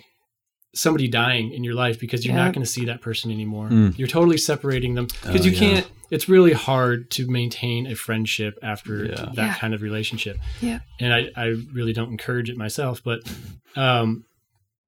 [0.74, 2.46] somebody dying in your life because you're Yeah.
[2.46, 3.70] not going to see that person anymore.
[3.70, 3.98] Mm.
[3.98, 5.60] You're totally separating them because Oh, you yeah.
[5.60, 9.16] can't it's really hard to maintain a friendship after Yeah.
[9.16, 9.54] that Yeah.
[9.56, 10.38] kind of relationship.
[10.60, 10.80] Yeah.
[11.00, 13.20] And I, I really don't encourage it myself, but
[13.76, 14.26] um,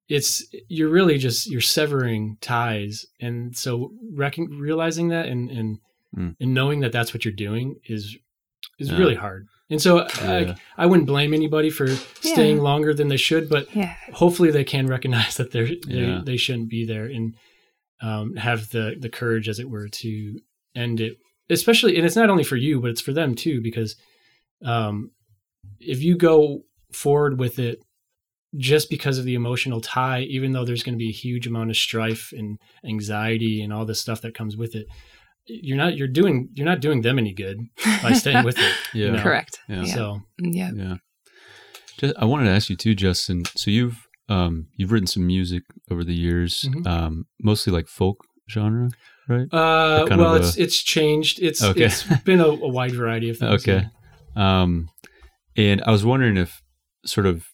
[0.08, 5.78] it's you're really just you're severing ties, and so recon realizing that and and
[6.16, 6.36] Mm.
[6.40, 8.16] and knowing that that's what you're doing is
[8.78, 8.98] is Yeah.
[8.98, 9.46] really hard.
[9.72, 10.54] And so Yeah.
[10.76, 13.94] I I wouldn't blame anybody for staying longer than they should, but Yeah.
[14.12, 16.22] hopefully they can recognize that they're, they Yeah.
[16.24, 17.34] they shouldn't be there and
[18.00, 20.38] um, have the the courage, as it were, to
[20.74, 21.14] end it.
[21.48, 23.96] Especially, and it's not only for you, but it's for them too, because
[24.64, 25.10] um,
[25.80, 27.78] if you go forward with it
[28.56, 31.70] just because of the emotional tie, even though there's going to be a huge amount
[31.70, 34.86] of strife and anxiety and all this stuff that comes with it,
[35.46, 37.58] you're not you're doing you're not doing them any good
[38.02, 38.74] by staying with it.
[38.94, 39.06] Yeah.
[39.06, 39.22] you know?
[39.22, 39.58] Correct.
[39.68, 39.82] Yeah.
[39.84, 39.94] Yeah.
[39.94, 40.70] So Yeah.
[40.74, 40.94] Yeah.
[41.98, 43.44] Just, I wanted to ask you too, Justin.
[43.56, 46.86] So you've um you've written some music over the years, Mhm.
[46.86, 48.18] um mostly like folk
[48.50, 48.90] genre,
[49.28, 49.46] right?
[49.52, 51.40] Uh, well, of it's it's changed.
[51.42, 51.84] It's Okay.
[51.84, 53.62] it's been a, a wide variety of things.
[53.66, 53.86] Okay.
[54.36, 54.88] Um,
[55.56, 56.62] and I was wondering if
[57.04, 57.46] sort of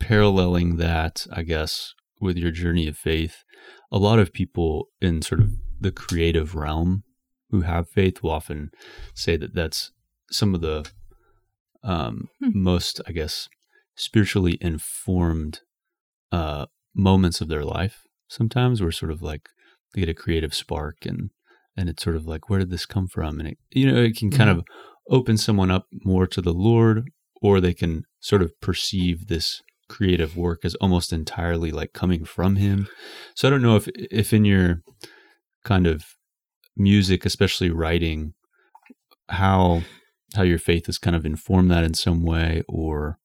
[0.00, 3.44] paralleling that, I guess, with your journey of faith,
[3.90, 7.04] a lot of people in sort of the creative realm
[7.50, 8.70] who have faith will often
[9.14, 9.92] say that that's
[10.30, 10.88] some of the
[11.82, 12.50] um, Hmm.
[12.54, 13.48] most, I guess,
[13.94, 15.60] spiritually informed
[16.32, 18.02] uh, moments of their life.
[18.28, 19.48] Sometimes where sort of like
[19.94, 21.30] they get a creative spark and
[21.76, 24.16] and it's sort of like where did this come from and it you know it
[24.16, 24.58] can kind Mhm.
[24.58, 24.64] of
[25.08, 30.36] open someone up more to the Lord or they can sort of perceive this creative
[30.36, 32.88] work as almost entirely like coming from him.
[33.36, 34.82] So I don't know if if in your
[35.64, 36.15] kind of
[36.76, 38.34] music, especially writing,
[39.28, 39.82] how
[40.34, 43.18] how your faith has kind of informed that in some way, or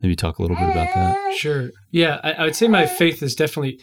[0.00, 1.34] maybe talk a little bit about that.
[1.36, 1.70] Sure.
[1.90, 3.80] Yeah, I, I would say my faith is definitely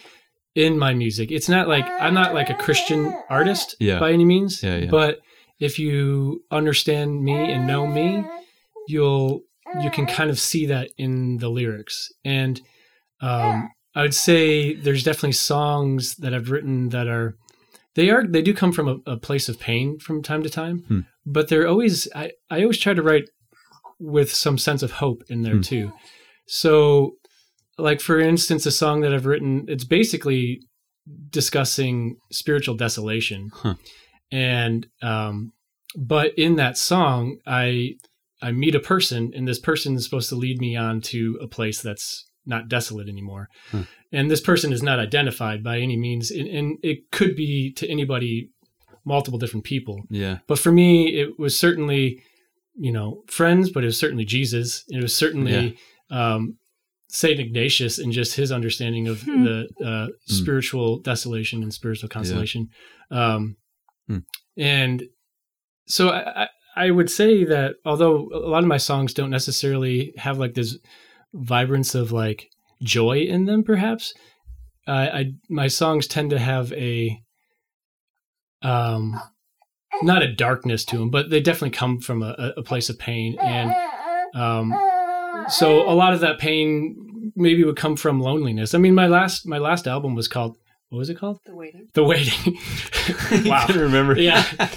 [0.55, 1.31] in my music.
[1.31, 3.99] It's not like I'm not like a Christian artist Yeah.
[3.99, 4.61] by any means.
[4.61, 4.89] Yeah, yeah.
[4.89, 5.19] But
[5.59, 8.23] if you understand me and know me,
[8.87, 9.41] you'll
[9.81, 12.09] you can kind of see that in the lyrics.
[12.25, 12.59] And
[13.21, 17.37] um, I would say there's definitely songs that I've written that are
[17.95, 20.83] they are they do come from a, a place of pain from time to time,
[20.87, 20.99] Hmm.
[21.25, 23.25] but they're always I, I always try to write
[23.99, 25.61] with some sense of hope in there Hmm.
[25.61, 25.91] too.
[26.47, 27.13] So
[27.77, 30.61] like for instance a song that I've written it's basically
[31.29, 33.49] discussing spiritual desolation.
[33.53, 33.75] Huh.
[34.31, 35.51] And um
[35.97, 37.93] but in that song I
[38.41, 41.47] I meet a person and this person is supposed to lead me on to a
[41.47, 43.49] place that's not desolate anymore.
[43.71, 43.81] Hmm.
[44.11, 47.87] And this person is not identified by any means and, and it could be to
[47.89, 48.49] anybody
[49.05, 50.01] multiple different people.
[50.09, 52.21] Yeah, But for me, it was certainly,
[52.75, 54.83] you know, friends, but it was certainly Jesus.
[54.89, 55.77] It was certainly
[56.09, 56.57] um,
[57.07, 59.43] Saint Ignatius and just his understanding of Hmm.
[59.43, 62.69] the uh, spiritual desolation and spiritual consolation.
[63.09, 63.57] Um,
[64.07, 64.19] Hmm.
[64.57, 65.03] And
[65.87, 70.13] so I, I, I would say that although a lot of my songs don't necessarily
[70.17, 70.77] have like this
[71.33, 72.49] vibrance of like
[72.81, 74.13] joy in them, perhaps,
[74.87, 77.21] I, I my songs tend to have a
[78.61, 79.19] um
[80.01, 83.37] not a darkness to them, but they definitely come from a, a place of pain.
[83.39, 83.73] And
[84.33, 84.73] um,
[85.49, 88.73] so a lot of that pain maybe would come from loneliness.
[88.73, 90.57] I mean, my last my last album was called
[90.91, 91.39] what was it called?
[91.45, 91.87] The waiting.
[91.93, 92.57] The Waiting.
[93.49, 93.65] wow.
[93.67, 94.19] I remember.
[94.19, 94.43] Yeah.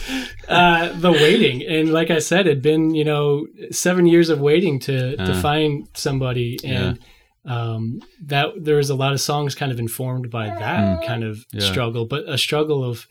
[0.47, 4.79] Uh, the waiting, and like I said, it'd been you know seven years of waiting
[4.81, 5.41] to to Uh.
[5.41, 6.99] find somebody, and
[7.47, 11.07] um, that there was a lot of songs kind of informed by that Mm.
[11.07, 11.61] kind of Yeah.
[11.73, 13.07] struggle, but a struggle of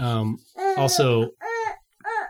[0.00, 0.38] um,
[0.76, 1.30] also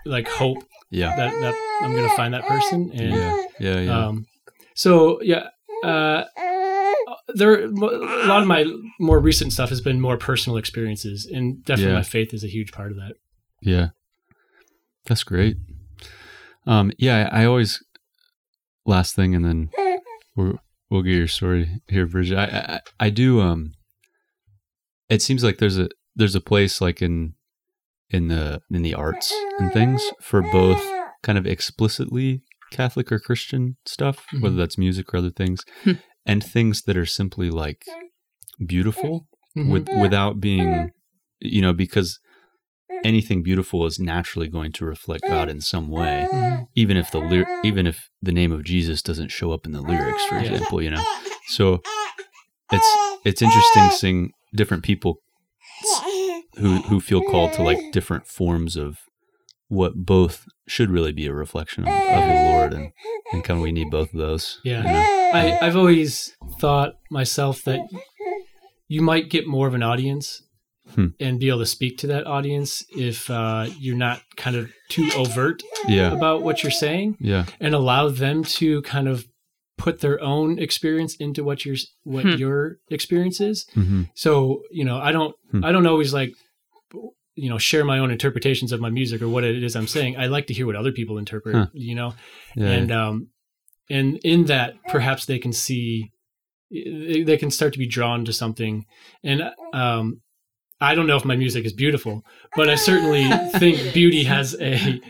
[0.04, 0.58] like hope
[0.90, 4.06] yeah, that that I'm gonna find that person, and yeah, yeah, yeah.
[4.06, 4.26] um,
[4.74, 5.48] so yeah,
[5.82, 6.24] uh,
[7.34, 8.64] there a lot of my
[9.00, 11.98] more recent stuff has been more personal experiences, and definitely Yeah.
[11.98, 13.14] my faith is a huge part of that.
[13.62, 13.88] Yeah.
[15.06, 15.56] That's great.
[16.66, 17.82] Um, yeah, I, I always
[18.84, 19.70] last thing and then
[20.36, 20.58] we'll,
[20.90, 22.38] we'll get your story here, Bridget.
[22.38, 23.72] I, I I do um
[25.08, 27.34] it seems like there's a there's a place like in
[28.10, 30.84] in the in the arts and things for both
[31.22, 34.58] kind of explicitly Catholic or Christian stuff, whether Mhm.
[34.58, 35.92] that's music or other things, Hmm.
[36.26, 37.84] And things that are simply like
[38.66, 39.70] beautiful Mhm.
[39.72, 40.00] with mm-hmm.
[40.00, 40.86] without being mm-hmm.
[41.40, 42.18] you know because
[42.90, 43.00] mm-hmm.
[43.04, 46.66] anything beautiful is naturally going to reflect God in some way Mhm.
[46.74, 49.80] even if the ly- even if the name of Jesus doesn't show up in the
[49.82, 50.52] lyrics for Yeah.
[50.52, 51.04] example you know
[51.48, 51.80] so
[52.72, 52.90] it's
[53.24, 55.20] it's interesting seeing different people
[56.58, 58.98] who who feel called to like different forms of
[59.68, 62.92] what both should really be a reflection of, of the Lord and
[63.32, 64.78] and kind of we need both of those Yeah.
[64.86, 65.30] you know?
[65.34, 67.80] I, I've always thought myself that
[68.88, 70.42] you might get more of an audience
[70.94, 71.06] Hmm.
[71.18, 75.10] and be able to speak to that audience if uh, you're not kind of too
[75.16, 76.12] overt Yeah.
[76.12, 77.44] about what you're saying Yeah.
[77.58, 79.26] and allow them to kind of
[79.76, 81.74] put their own experience into what your
[82.04, 82.36] what Hmm.
[82.38, 85.64] your experience is hmm so you know i don't Hmm.
[85.64, 86.32] i don't always like
[87.36, 90.16] you know share my own interpretations of my music or what it is i'm saying
[90.16, 91.66] i like to hear what other people interpret Huh.
[91.72, 92.14] you know
[92.56, 92.68] Yeah.
[92.76, 93.28] and um
[93.90, 96.10] and in that perhaps they can see
[96.70, 98.86] they they can start to be drawn to something
[99.22, 100.20] and um
[100.78, 102.22] I don't know if my music is beautiful,
[102.54, 103.24] but I certainly
[103.58, 105.00] think beauty has a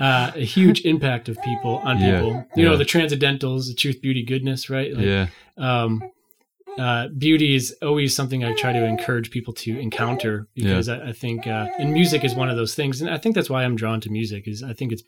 [0.00, 2.44] uh, a huge impact of people on Yeah, people.
[2.56, 2.78] You know, yeah.
[2.78, 4.92] the transcendentals, the truth, beauty, goodness, right?
[4.92, 5.26] Like, yeah.
[5.58, 6.02] um,
[6.78, 11.12] uh, beauty is always something I try to encourage people to encounter because I, I
[11.12, 13.76] think, uh, and music is one of those things, and I think that's why I'm
[13.76, 14.48] drawn to music.
[14.48, 15.02] Is I think it's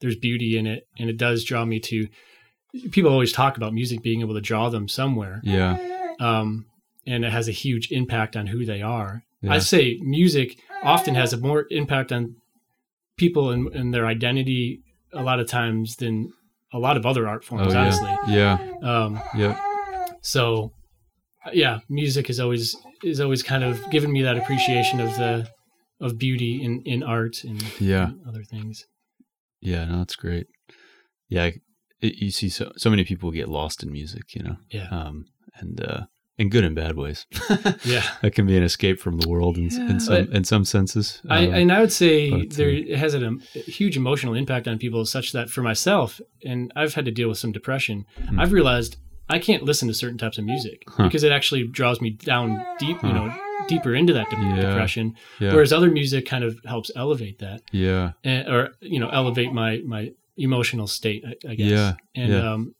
[0.00, 2.08] there's beauty in it, and it does draw me to.
[2.92, 5.76] People always talk about music being able to draw them somewhere, Yeah.
[6.20, 6.66] um,
[7.06, 9.24] and it has a huge impact on who they are.
[9.42, 9.54] Yeah.
[9.54, 12.36] I say music often has a more impact on
[13.16, 16.32] people and, and their identity a lot of times than
[16.72, 17.66] a lot of other art forms.
[17.68, 17.80] Oh, yeah.
[17.80, 18.58] honestly, Yeah.
[18.82, 19.58] um, Yep.
[20.22, 20.72] so
[21.52, 25.48] yeah music is always is always kind of given me that appreciation of the
[26.00, 28.08] of beauty in in art and, Yeah.
[28.10, 28.84] and other things
[29.60, 29.84] Yeah.
[29.84, 30.46] No, that's great.
[31.28, 31.50] Yeah.
[32.00, 35.26] It, you see so, so many people get lost in music, you know, yeah um,
[35.56, 36.00] and, uh,
[36.38, 37.26] in good and bad ways.
[37.84, 39.90] yeah that can be an escape from the world in, Yeah.
[39.90, 41.20] in some in some senses.
[41.28, 43.20] I, Um, and I would say but, uh, there it has a,
[43.54, 46.18] a huge emotional impact on people, such that for myself,
[46.50, 48.04] and I've had to deal with some depression.
[48.28, 48.40] Hmm.
[48.40, 48.96] I've realized
[49.30, 51.04] I can't listen to certain types of music Huh.
[51.04, 53.32] because it actually draws me down deep, you know,
[53.68, 54.56] deeper into that de- Yeah.
[54.70, 55.14] depression.
[55.38, 57.62] yeah, Whereas other music kind of helps elevate that.
[57.72, 62.32] yeah, and, or you know elevate my my emotional state I, I guess Yeah, and
[62.32, 62.52] yeah.
[62.52, 62.74] um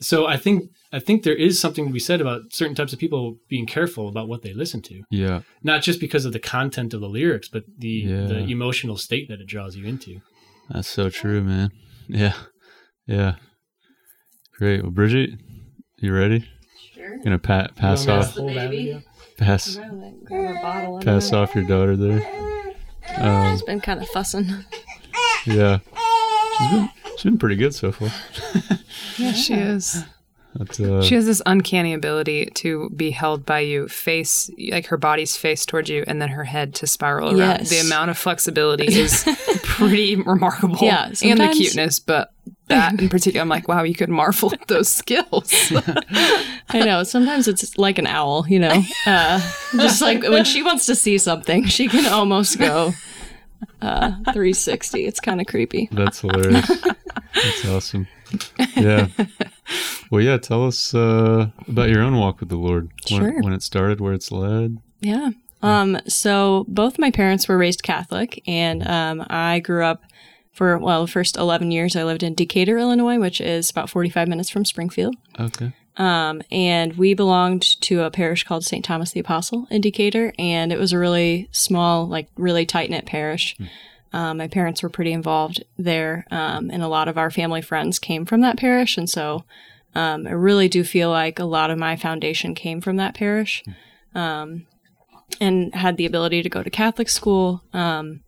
[0.00, 2.98] so i think i think there is something to be said about certain types of
[2.98, 6.92] people being careful about what they listen to yeah, not just because of the content
[6.92, 8.26] of the lyrics but the Yeah.
[8.26, 10.20] the emotional state that it draws you into
[10.68, 11.70] that's so true, man.
[12.08, 12.34] Yeah,
[13.06, 13.36] yeah,
[14.58, 14.82] great.
[14.82, 15.30] Well, Bridget,
[15.98, 16.48] you ready?
[16.94, 17.18] Sure.
[17.18, 19.02] Gonna pa- pass You want me to off, hold that video?
[19.38, 19.76] pass,
[20.24, 21.00] Grab a bottle.
[21.00, 22.74] pass off your daughter there.
[23.18, 24.46] Um, She's been kind of fussing.
[25.46, 25.78] yeah,
[26.58, 28.10] she's been she's been pretty good so far.
[29.18, 30.04] Yeah, she is.
[30.58, 34.96] But, uh, She has this uncanny ability to be held by you, face like her
[34.96, 37.38] body's face towards you, and then her head to spiral around.
[37.60, 37.70] Yes.
[37.70, 39.24] The amount of flexibility is
[39.62, 40.78] pretty remarkable.
[40.80, 42.32] Yeah, and the cuteness, but
[42.68, 45.52] that in particular, I'm like, wow, you could marvel at those skills.
[46.68, 47.02] I know.
[47.04, 48.82] Sometimes it's like an owl, you know.
[49.06, 49.38] Uh,
[49.76, 52.92] just like when she wants to see something, she can almost go
[53.80, 55.06] uh, 360.
[55.06, 55.88] It's kind of creepy.
[55.92, 56.66] That's hilarious.
[57.34, 58.08] That's awesome.
[58.76, 59.06] Yeah.
[60.10, 60.36] Well, yeah.
[60.38, 62.90] Tell us uh, about your own walk with the Lord.
[63.10, 63.42] When, Sure.
[63.42, 64.78] when it started, where it's led.
[65.00, 65.30] Yeah.
[65.62, 70.04] Um, so both my parents were raised Catholic, and um, I grew up
[70.52, 74.28] for well, the first eleven years I lived in Decatur, Illinois, which is about forty-five
[74.28, 75.16] minutes from Springfield.
[75.40, 75.72] Okay.
[75.98, 78.84] Um, and we belonged to a parish called St.
[78.84, 83.06] Thomas the Apostle in Decatur, and it was a really small, like really tight knit
[83.06, 83.56] parish.
[84.16, 87.98] Um, my parents were pretty involved there, um, and a lot of our family friends
[87.98, 89.44] came from that parish, and so
[89.94, 93.62] um, I really do feel like a lot of my foundation came from that parish,
[94.14, 94.66] um,
[95.38, 97.62] and had the ability to go to Catholic school.
[97.74, 98.22] Um,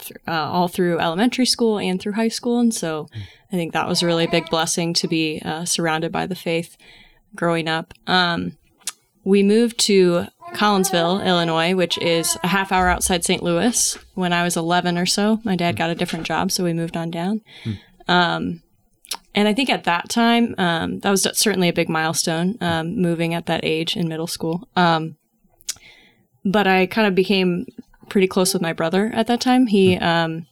[0.00, 2.58] th- uh, all through elementary school and through high school.
[2.58, 3.08] And so
[3.52, 6.76] I think that was a really big blessing to be uh, surrounded by the faith
[7.34, 7.94] growing up.
[8.06, 8.58] Um,
[9.24, 13.42] we moved to Collinsville, Illinois, which is a half hour outside St.
[13.42, 13.98] Louis.
[14.14, 16.96] When I was 11 or so, my dad got a different job, so we moved
[16.96, 17.40] on down.
[18.08, 18.62] Um,
[19.34, 23.34] and I think at that time, um, that was certainly a big milestone, um, moving
[23.34, 24.68] at that age in middle school.
[24.76, 25.16] Um,
[26.44, 27.66] but I kind of became
[28.08, 29.68] pretty close with my brother at that time.
[29.68, 30.46] He, um,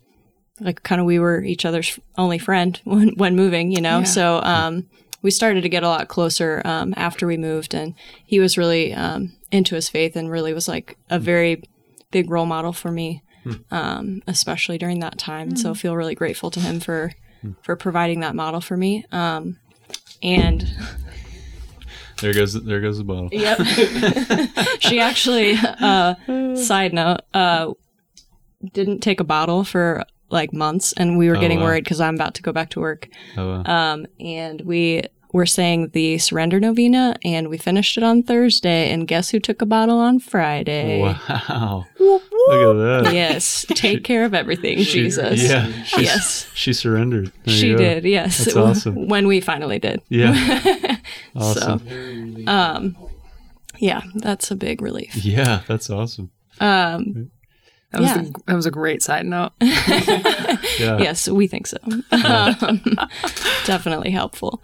[0.60, 3.98] like, kind of we were each other's only friend when, when moving, you know?
[3.98, 4.04] Yeah.
[4.04, 4.88] So, um,
[5.22, 8.94] we started to get a lot closer um, after we moved, and he was really
[8.94, 11.62] um, into his faith and really was like a very
[12.10, 13.22] big role model for me,
[13.70, 15.56] um, especially during that time.
[15.56, 17.12] So, I feel really grateful to him for
[17.62, 19.04] for providing that model for me.
[19.12, 19.58] Um,
[20.22, 20.68] and
[22.20, 23.28] There goes there goes the bottle.
[23.30, 23.58] Yep.
[24.80, 26.14] she actually, uh,
[26.56, 27.72] side note, uh,
[28.72, 31.66] didn't take a bottle for like months, and we were Oh, getting wow.
[31.66, 33.08] worried because I'm about to go back to work.
[33.36, 33.92] Oh, wow.
[33.92, 38.90] Um, and we were saying the surrender novena, and we finished it on Thursday.
[38.90, 41.02] And guess who took a bottle on Friday?
[41.02, 41.84] wow.
[41.98, 43.14] Look at that.
[43.14, 45.42] Yes, take care of everything, She- Jesus.
[45.42, 45.70] Yeah.
[45.84, 46.46] She's, Yes.
[46.54, 47.30] She surrendered.
[47.44, 48.38] There She did, yes.
[48.44, 49.06] That's awesome.
[49.08, 50.00] When we finally did.
[50.08, 50.96] Yeah.
[51.36, 52.44] awesome.
[52.48, 52.96] Um,
[53.78, 55.14] yeah, that's a big relief.
[55.16, 56.30] Yeah, that's awesome.
[56.58, 57.30] Um,
[57.92, 58.20] That was, Yeah.
[58.20, 59.52] a, that was a great side note.
[60.78, 60.98] Yeah.
[60.98, 61.76] yes, we think so.
[62.12, 62.80] um,
[63.66, 64.62] definitely helpful.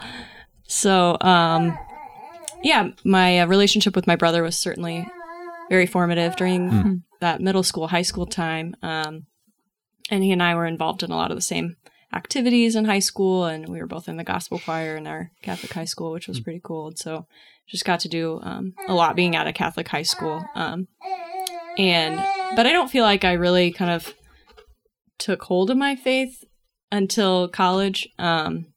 [0.74, 1.78] So, um,
[2.64, 5.06] yeah, my uh, relationship with my brother was certainly
[5.70, 8.74] very formative during that middle school, high school time.
[8.82, 9.26] Um,
[10.10, 11.76] and he and I were involved in a lot of the same
[12.12, 15.72] activities in high school, and we were both in the gospel choir in our Catholic
[15.72, 16.88] high school, which was pretty cool.
[16.88, 17.28] And so,
[17.68, 20.44] just got to do um, a lot being at a Catholic high school.
[20.56, 20.88] Um,
[21.78, 22.16] and
[22.56, 24.12] but I don't feel like I really kind of
[25.18, 26.42] took hold of my faith
[26.90, 28.08] until college.
[28.18, 28.73] Um,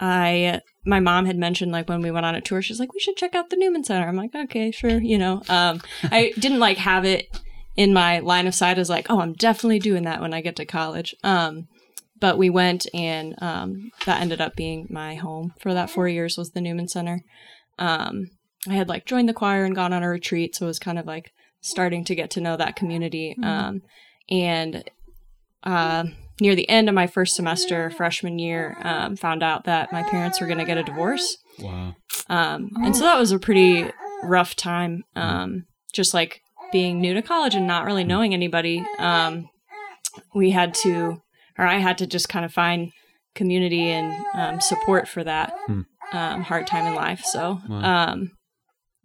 [0.00, 3.00] I my mom had mentioned like when we went on a tour, she's like, "We
[3.00, 5.42] should check out the Newman Center." I'm like, "Okay, sure," you know.
[5.48, 7.28] Um, I didn't like have it
[7.76, 10.56] in my line of sight as like, "Oh, I'm definitely doing that when I get
[10.56, 11.68] to college." Um,
[12.18, 16.36] but we went, and um, that ended up being my home for that four years
[16.38, 17.22] was the Newman Center.
[17.78, 18.30] Um,
[18.68, 20.98] I had like joined the choir and gone on a retreat, so it was kind
[20.98, 23.36] of like starting to get to know that community.
[23.42, 23.82] Um,
[24.30, 24.84] and
[25.64, 26.04] uh,
[26.40, 30.40] near the end of my first semester, freshman year, um, found out that my parents
[30.40, 31.36] were going to get a divorce.
[31.58, 31.94] Wow.
[32.28, 33.90] Um, and so that was a pretty
[34.22, 35.02] rough time.
[35.16, 36.40] Um, just like
[36.72, 38.84] being new to college and not really knowing anybody.
[38.98, 39.48] Um,
[40.34, 41.20] we had to,
[41.58, 42.90] or I had to just kind of find
[43.34, 45.80] community and um, support for that Hmm.
[46.12, 47.20] um, hard time in life.
[47.24, 48.14] So, Wow.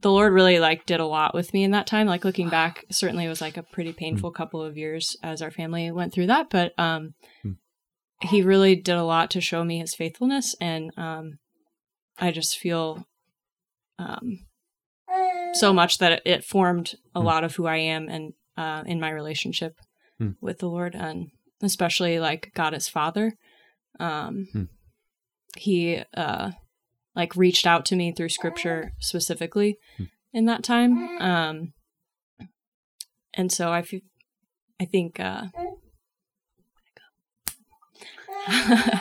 [0.02, 2.06] The Lord really like did a lot with me in that time.
[2.08, 5.52] Like looking back, certainly it was like a pretty painful couple of years as our
[5.52, 6.50] family went through that.
[6.50, 7.52] But um, Hmm.
[8.22, 11.40] he really did a lot to show me his faithfulness, and um,
[12.18, 13.06] I just feel
[13.98, 14.40] um,
[15.54, 17.26] so much that it, it formed a Hmm.
[17.26, 19.74] lot of who I am and uh, in my relationship
[20.18, 20.32] Hmm.
[20.42, 21.28] with the Lord, and
[21.62, 23.34] especially like God as Father.
[24.00, 24.64] Um, Hmm.
[25.58, 26.52] He uh,
[27.16, 30.04] like reached out to me through Scripture specifically Hmm.
[30.34, 31.74] in that time, um,
[33.34, 34.02] and so I feel,
[34.82, 35.20] I think.
[35.20, 35.48] Uh,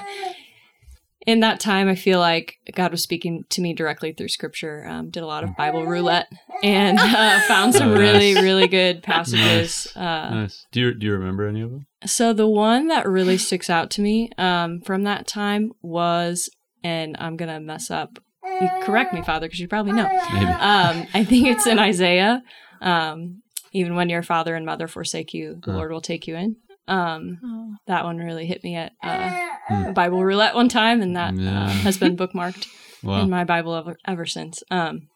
[1.27, 4.87] in that time, I feel like God was speaking to me directly through scripture.
[4.87, 6.29] Um, did a lot of Bible roulette
[6.63, 8.43] and uh, found some Oh, really, nice.
[8.43, 9.89] really good passages.
[9.97, 10.67] Uh, Nice.
[10.73, 11.87] Do you do you remember any of them?
[12.07, 16.51] so the one that really sticks out to me um, from that time was,
[16.85, 18.19] and I'm gonna mess up.
[18.45, 20.07] You correct me, Father, because you probably know.
[20.33, 20.45] Maybe.
[20.47, 22.43] Um, I think it's in Isaiah.
[22.81, 25.75] Um, even when your father and mother forsake you, the Uh.
[25.75, 26.57] Lord will take you in.
[26.87, 29.31] Um, that one really hit me at uh,
[29.67, 29.93] Hmm.
[29.95, 31.65] Bible roulette one time, and that Yeah.
[31.65, 32.67] uh, has been bookmarked
[33.03, 33.23] Wow.
[33.23, 34.63] in my Bible ever, ever since.
[34.71, 35.09] Um,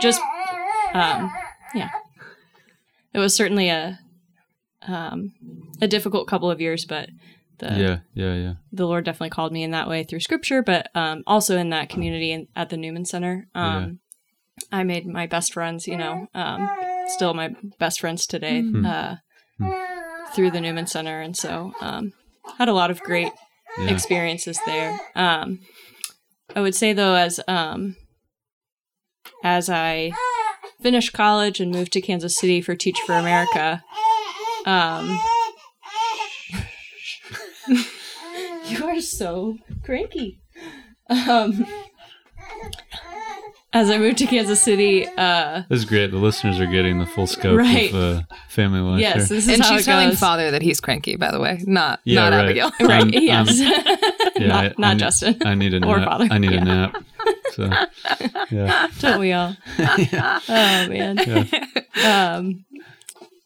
[0.00, 0.20] just,
[0.94, 1.30] um,
[1.74, 1.90] yeah,
[3.12, 3.98] it was certainly a
[4.86, 5.32] um,
[5.82, 7.10] a difficult couple of years, but
[7.58, 7.98] the yeah.
[8.14, 8.34] Yeah.
[8.34, 8.52] Yeah.
[8.72, 11.88] the Lord definitely called me in that way through Scripture, but um, also in that
[11.88, 13.48] community in, at the Newman Center.
[13.54, 14.00] Um,
[14.72, 16.68] I made my best friends, you know, um,
[17.06, 18.84] still my best friends today Hmm.
[18.84, 19.16] uh,
[20.34, 22.12] through the Newman Center, and so um,
[22.58, 23.32] had a lot of great
[23.78, 23.90] Yeah.
[23.90, 24.98] experiences there.
[25.14, 25.60] Um,
[26.56, 27.96] I would say though, as um,
[29.44, 30.10] as I
[30.82, 33.82] finished college and moved to Kansas City for Teach for America,
[34.66, 35.20] um,
[38.66, 40.38] you are so cranky.
[41.08, 41.66] Um,
[43.72, 46.10] as I moved to Kansas City, uh, This is great.
[46.10, 47.92] The listeners are getting the full scope Right.
[47.92, 49.00] of uh, family life.
[49.00, 50.18] yes, this is and how she's it telling goes.
[50.18, 52.44] father that he's cranky, by the way, not Yeah, not right.
[52.44, 52.70] Abigail.
[52.80, 53.02] Right.
[53.02, 53.58] Um, yes.
[54.38, 55.36] Yeah, not I- I not need- Justin.
[55.44, 56.08] I need a Or nap.
[56.08, 56.28] father.
[56.30, 56.60] I need Yeah.
[56.60, 57.04] a nap.
[57.52, 57.70] So,
[58.50, 58.86] yeah.
[59.00, 59.54] Don't we all?
[59.78, 61.18] Oh man.
[61.96, 62.36] Yeah.
[62.36, 62.64] Um,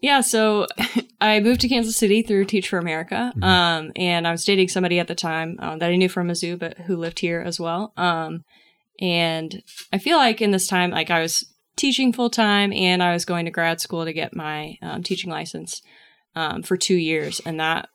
[0.03, 0.20] yeah.
[0.20, 0.66] So
[1.20, 3.42] I moved to Kansas City through Teach for America, Mm-hmm.
[3.44, 6.59] um, and I was dating somebody at the time um, that I knew from Mizzou,
[6.59, 7.92] but who lived here as well.
[7.96, 8.44] Um,
[9.00, 11.46] and I feel like in this time, like I was
[11.76, 15.30] teaching full time, and I was going to grad school to get my um, teaching
[15.30, 15.80] license
[16.36, 17.88] um, for two years, and that.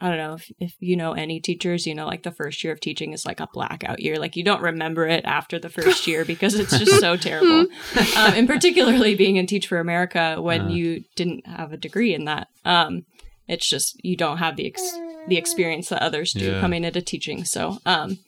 [0.00, 2.72] I don't know if, if you know any teachers, you know, like the first year
[2.72, 4.18] of teaching is like a blackout year.
[4.18, 7.60] Like you don't remember it after the first year because it's just so terrible.
[7.60, 10.68] Um, and particularly being in Teach for America when Uh.
[10.68, 12.48] you didn't have a degree in that.
[12.66, 13.06] Um,
[13.48, 16.60] it's just you don't have the ex- the experience that others do Yeah.
[16.60, 17.44] coming into teaching.
[17.44, 18.18] So um,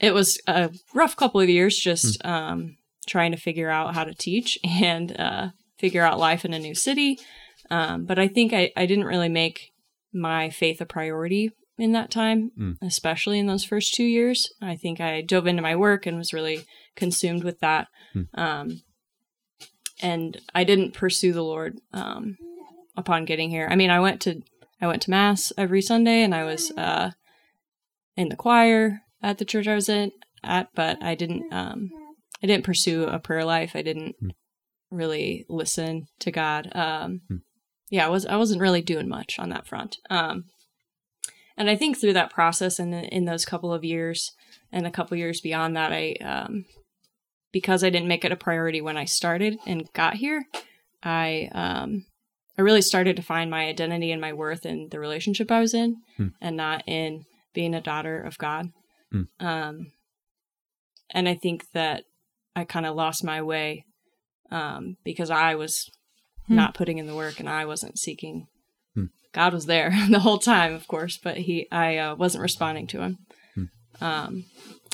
[0.00, 4.14] it was a rough couple of years just um, trying to figure out how to
[4.14, 5.48] teach and uh,
[5.78, 7.18] figure out life in a new city.
[7.70, 9.71] Um, but I think I, I didn't really make
[10.12, 12.76] my faith a priority in that time, Mm.
[12.82, 14.52] especially in those first two years.
[14.60, 16.64] I think I dove into my work and was really
[16.96, 17.88] consumed with that.
[18.14, 18.28] Mm.
[18.34, 18.82] Um,
[20.02, 22.36] and I didn't pursue the Lord um,
[22.96, 23.68] upon getting here.
[23.70, 24.42] I mean, I went to
[24.80, 27.12] I went to mass every Sunday, and I was uh,
[28.16, 30.10] in the choir at the church I was in
[30.42, 31.90] at, but I didn't um,
[32.42, 33.72] I didn't pursue a prayer life.
[33.76, 34.30] I didn't Mm.
[34.90, 36.68] really listen to God.
[36.74, 37.36] Um, Hmm.
[37.92, 39.98] Yeah, I was I wasn't really doing much on that front.
[40.08, 40.44] Um,
[41.58, 44.32] and I think through that process and in, those couple of years
[44.72, 46.64] and a couple years beyond that, I um,
[47.52, 50.46] because I didn't make it a priority when I started and got here,
[51.02, 52.06] I um,
[52.56, 55.74] I really started to find my identity and my worth in the relationship I was
[55.74, 56.28] in, Hmm.
[56.40, 58.70] and not in being a daughter of God.
[59.12, 59.24] Hmm.
[59.38, 59.92] Um,
[61.10, 62.04] and I think that
[62.56, 63.84] I kind of lost my way
[64.50, 65.90] um, because I was
[66.52, 66.56] Hmm.
[66.56, 68.46] not putting in the work and I wasn't seeking.
[68.94, 69.06] Hmm.
[69.32, 73.00] God was there the whole time, of course, but he I uh, wasn't responding to
[73.00, 73.18] him.
[73.54, 73.64] Hmm.
[74.00, 74.44] Um,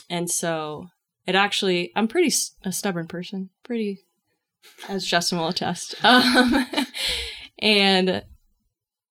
[0.08, 0.88] and so
[1.26, 2.34] it actually, I'm pretty
[2.64, 3.98] a stubborn person, pretty,
[4.88, 5.94] as Justin will attest.
[6.04, 6.66] Um,
[7.60, 8.22] and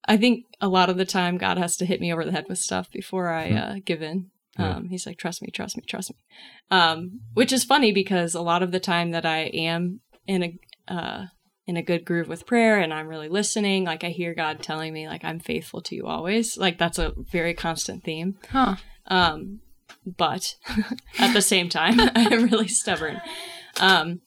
[0.05, 2.45] I think a lot of the time God has to hit me over the head
[2.47, 4.31] with stuff before I uh, give in.
[4.57, 4.77] Yeah.
[4.77, 6.15] Um, he's like, trust me, trust me, trust me.
[6.71, 10.91] Um, which is funny because a lot of the time that I am in a
[10.91, 11.25] uh,
[11.68, 14.93] in a good groove with prayer and I'm really listening, like I hear God telling
[14.93, 16.57] me, like I'm faithful to you always.
[16.57, 18.38] Like that's a very constant theme.
[18.49, 18.78] Huh.
[19.07, 19.59] Um,
[20.05, 20.55] but
[21.20, 23.22] at the same time, I'm really stubborn.
[23.82, 24.22] Um,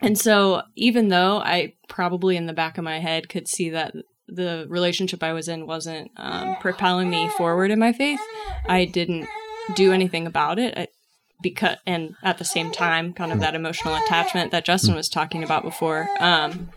[0.00, 3.94] and so even though I probably in the back of my head could see that
[4.26, 8.20] the relationship I was in wasn't um, propelling me forward in my faith,
[8.68, 9.28] I didn't
[9.74, 10.76] do anything about it.
[10.76, 10.88] I,
[11.42, 15.44] because and at the same time, kind of that emotional attachment that Justin was talking
[15.44, 16.08] about before.
[16.18, 16.70] Um,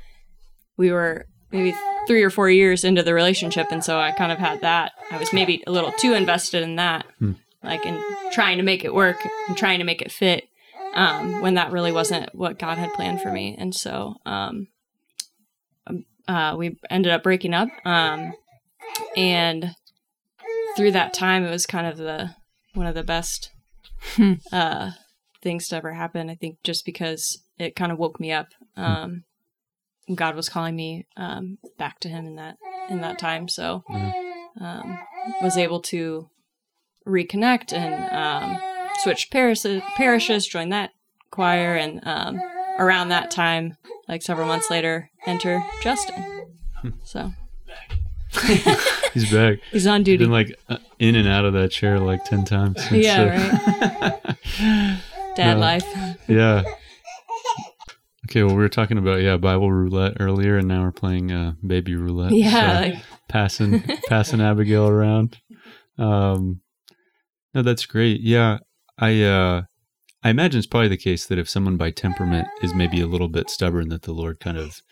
[0.79, 1.75] we were maybe
[2.07, 4.93] three or four years into the relationship, and so I kind of had that.
[5.11, 7.33] I was maybe a little too invested in that, Hmm.
[7.63, 8.01] like in
[8.31, 9.17] trying to make it work
[9.47, 10.45] and trying to make it fit,
[10.93, 13.55] um, when that really wasn't what God had planned for me.
[13.59, 14.67] And so, um,
[15.85, 18.33] um, uh, we ended up breaking up, um,
[19.17, 19.75] and
[20.77, 22.35] through that time, it was kind of the
[22.73, 23.51] one of the best
[24.15, 24.33] Hmm.
[24.53, 24.91] uh,
[25.43, 26.29] things to ever happen.
[26.29, 28.47] I think just because it kind of woke me up.
[28.77, 29.23] Um,
[30.15, 32.57] God was calling me um, back to Him in that
[32.89, 33.83] in that time, so
[34.59, 34.99] um,
[35.41, 36.29] was able to
[37.07, 38.59] reconnect and um,
[38.99, 40.91] switch parishes, parishes, join that
[41.31, 42.39] choir, and um,
[42.79, 46.45] around that time, like several months later, enter Justin.
[47.03, 47.31] So
[49.13, 49.59] He's back.
[49.71, 50.23] he's on duty.
[50.23, 52.81] Been like uh, in and out of that chair like ten times.
[52.83, 54.11] since, Yeah,
[54.61, 54.95] uh,
[55.35, 55.59] Dad no.
[55.59, 55.85] life.
[56.27, 56.63] yeah.
[58.29, 61.53] Okay, well, we were talking about yeah Bible roulette earlier, and now we're playing uh,
[61.65, 62.31] baby roulette.
[62.31, 65.39] Yeah, so like, passing passing Abigail around.
[65.97, 66.61] Um,
[67.55, 68.21] no, that's great.
[68.21, 68.59] Yeah,
[68.99, 69.63] I uh,
[70.23, 73.29] I imagine it's probably the case that if someone by temperament is maybe a little
[73.29, 74.83] bit stubborn, that the Lord kind of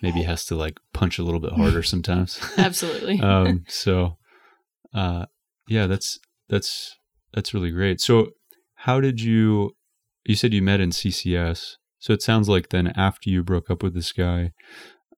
[0.00, 2.40] maybe has to like punch a little bit harder sometimes.
[2.56, 3.20] absolutely.
[3.20, 4.16] um, so,
[4.94, 5.26] uh,
[5.68, 6.18] yeah, that's
[6.48, 6.96] that's
[7.34, 8.00] that's really great.
[8.00, 8.30] So,
[8.74, 9.72] how did you?
[10.24, 11.74] You said you met in CCS.
[12.06, 14.52] So it sounds like then after you broke up with this guy,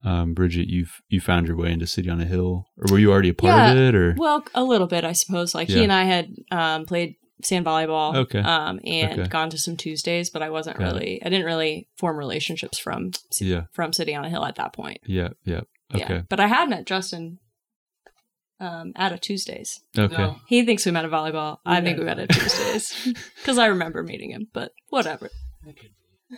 [0.05, 3.13] um, Bridget, you you found your way into City on a Hill, or were you
[3.13, 3.95] already a part of it?
[3.95, 5.55] Or Well, a little bit, I suppose.
[5.55, 5.77] Like Yeah.
[5.77, 8.39] he and I had um, played sand volleyball, Okay.
[8.39, 9.29] um, and Okay.
[9.29, 10.93] gone to some Tuesdays, but I wasn't Got it.
[10.95, 14.73] really, I didn't really form relationships from yeah, from City on a Hill at that
[14.73, 14.99] point.
[15.05, 15.61] yeah, yeah.
[15.95, 17.39] Okay, Yeah, but I had met Justin
[18.61, 19.79] um, at a Tuesdays.
[19.99, 20.17] okay.
[20.17, 20.37] No.
[20.47, 21.59] He thinks we met at volleyball.
[21.67, 24.49] I We think we met met at Tuesdays because I remember meeting him.
[24.55, 25.29] But whatever.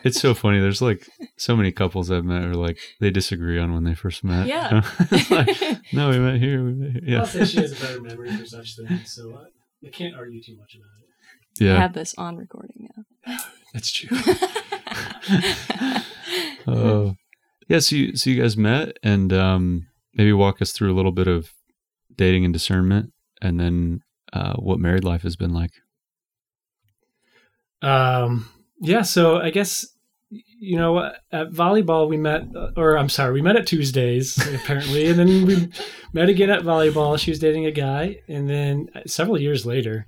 [0.05, 0.61] It's so funny.
[0.61, 3.95] There's like so many couples I've met who are like they disagree on when they
[3.95, 4.47] first met.
[4.47, 4.83] Yeah.
[5.31, 5.49] Like,
[5.93, 6.65] no, we met here.
[6.65, 7.19] We met here.
[7.19, 10.15] I'll Yeah, say she has a better memory for such things, so I, I can't
[10.15, 11.63] argue too much about it.
[11.63, 12.89] I yeah, have this on recording
[13.27, 13.37] now.
[13.75, 14.17] that's true.
[16.67, 17.17] Oh,
[17.69, 17.79] yeah.
[17.81, 21.27] So you, so you guys met, and um, maybe walk us through a little bit
[21.27, 21.51] of
[22.15, 23.13] dating and discernment,
[23.43, 24.01] and then
[24.33, 25.73] uh, what married life has been like.
[27.83, 28.49] Um,
[28.81, 29.87] yeah, so I guess
[30.31, 30.99] you know
[31.33, 32.45] at volleyball we met,
[32.77, 35.69] or I'm sorry, we met at Tuesdays apparently, and then we
[36.13, 37.19] met again at volleyball.
[37.19, 40.07] She was dating a guy, and then several years later,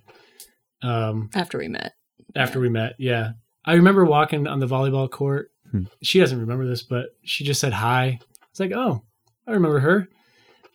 [0.83, 1.93] um, After we met.
[2.37, 3.33] after we met, yeah,
[3.64, 5.51] I remember walking on the volleyball court.
[5.70, 5.85] Hmm.
[6.03, 8.18] She doesn't remember this, but she just said hi.
[8.51, 9.03] It's like, oh,
[9.47, 10.09] I remember her.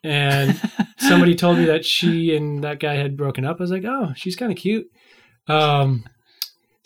[0.04, 0.60] And
[0.98, 3.58] somebody told me that she and that guy had broken up.
[3.60, 4.88] I was like, oh, she's kind of cute.
[5.48, 6.06] Um,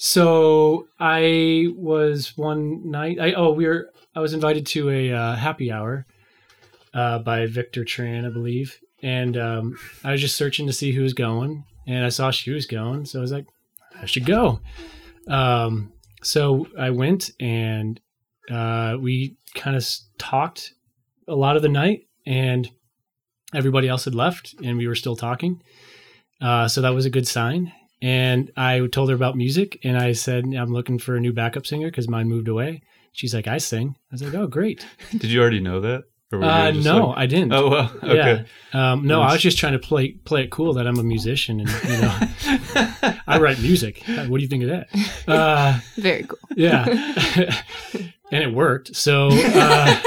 [0.03, 3.19] so I was one night.
[3.19, 3.91] I oh, we were.
[4.15, 6.07] I was invited to a uh, happy hour
[6.91, 11.03] uh, by Victor Tran, I believe, and um, I was just searching to see who
[11.03, 13.45] was going, and I saw she was going, so I was like,
[14.01, 14.59] I should go.
[15.27, 15.93] Um,
[16.23, 18.01] so I went, and
[18.49, 19.87] uh, we kind of
[20.17, 20.73] talked
[21.27, 22.67] a lot of the night, and
[23.53, 25.61] everybody else had left, and we were still talking.
[26.41, 27.71] Uh, so that was a good sign.
[28.01, 31.67] And I told her about music, and I said I'm looking for a new backup
[31.67, 32.81] singer because mine moved away.
[33.13, 33.95] She's like, I sing.
[34.11, 34.85] I was like, oh, great.
[35.11, 36.05] Did you already know that?
[36.31, 37.51] Or were you Uh, no, like- I didn't.
[37.53, 37.91] oh well.
[38.03, 38.45] Okay.
[38.73, 38.91] Yeah.
[38.93, 41.59] Um, no, I was just trying to play play it cool that I'm a musician
[41.59, 42.17] and you know
[43.27, 44.01] I write music.
[44.07, 44.87] What do you think of that?
[45.27, 46.39] Uh, Very cool.
[46.55, 46.85] yeah,
[48.31, 48.95] and it worked.
[48.95, 49.99] So uh,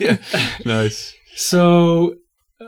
[0.00, 0.16] Yeah.
[0.64, 1.14] Nice.
[1.36, 2.16] so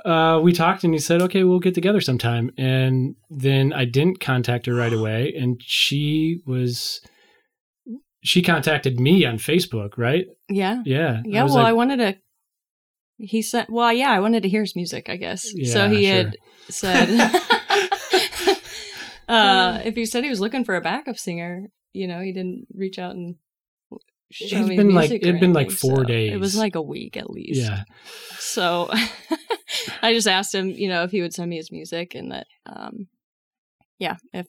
[0.05, 2.51] uh, we talked and he said, okay, we'll get together sometime.
[2.59, 7.01] And then I didn't contact her right away, and she was
[8.23, 10.27] she contacted me on Facebook, right?
[10.49, 10.83] Yeah.
[10.85, 11.43] Yeah, Yeah.
[11.45, 12.17] was well, like, I wanted to.
[13.21, 15.09] He said, "Well, yeah, I wanted to hear his music.
[15.09, 16.15] I guess." Yeah, so he sure.
[16.15, 16.37] had
[16.69, 17.09] said,
[19.29, 22.67] uh, if he said he was looking for a backup singer, you know, he didn't
[22.73, 23.37] reach out and
[24.31, 26.75] show It'd me been like- music or it'd been like four so It was like
[26.75, 27.61] a week at least.
[27.61, 27.85] yeah,
[28.39, 28.91] So
[30.03, 32.47] I just asked him, you know, if he would send me his music, and that,
[32.67, 33.09] um,
[33.99, 34.47] yeah, if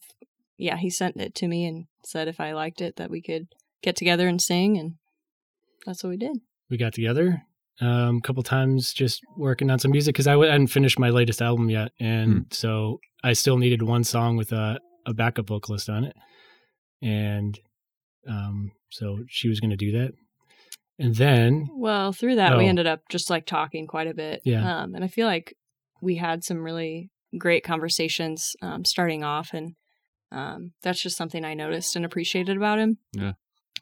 [0.58, 3.48] yeah, he sent it to me and said if I liked it that we could
[3.82, 4.96] get together and sing, and
[5.86, 6.38] that's what we did.
[6.70, 7.44] we got together
[7.82, 11.10] um, a couple times just working on some music because I w- hadn't finished my
[11.10, 12.40] latest album yet, and Hmm.
[12.52, 16.16] so I still needed one song with a, a backup vocalist on it,
[17.02, 17.58] and
[18.30, 20.14] um, so she was going to do that,
[20.98, 22.68] and then Well, through that, we Oh.
[22.68, 24.42] ended up just like talking quite a bit.
[24.46, 24.82] Yeah.
[24.82, 25.56] Um, and I feel like
[26.02, 29.54] we had some really great conversations um, starting off.
[29.54, 29.76] And
[30.32, 32.98] um, that's just something I noticed and appreciated about him.
[33.14, 33.34] Yeah.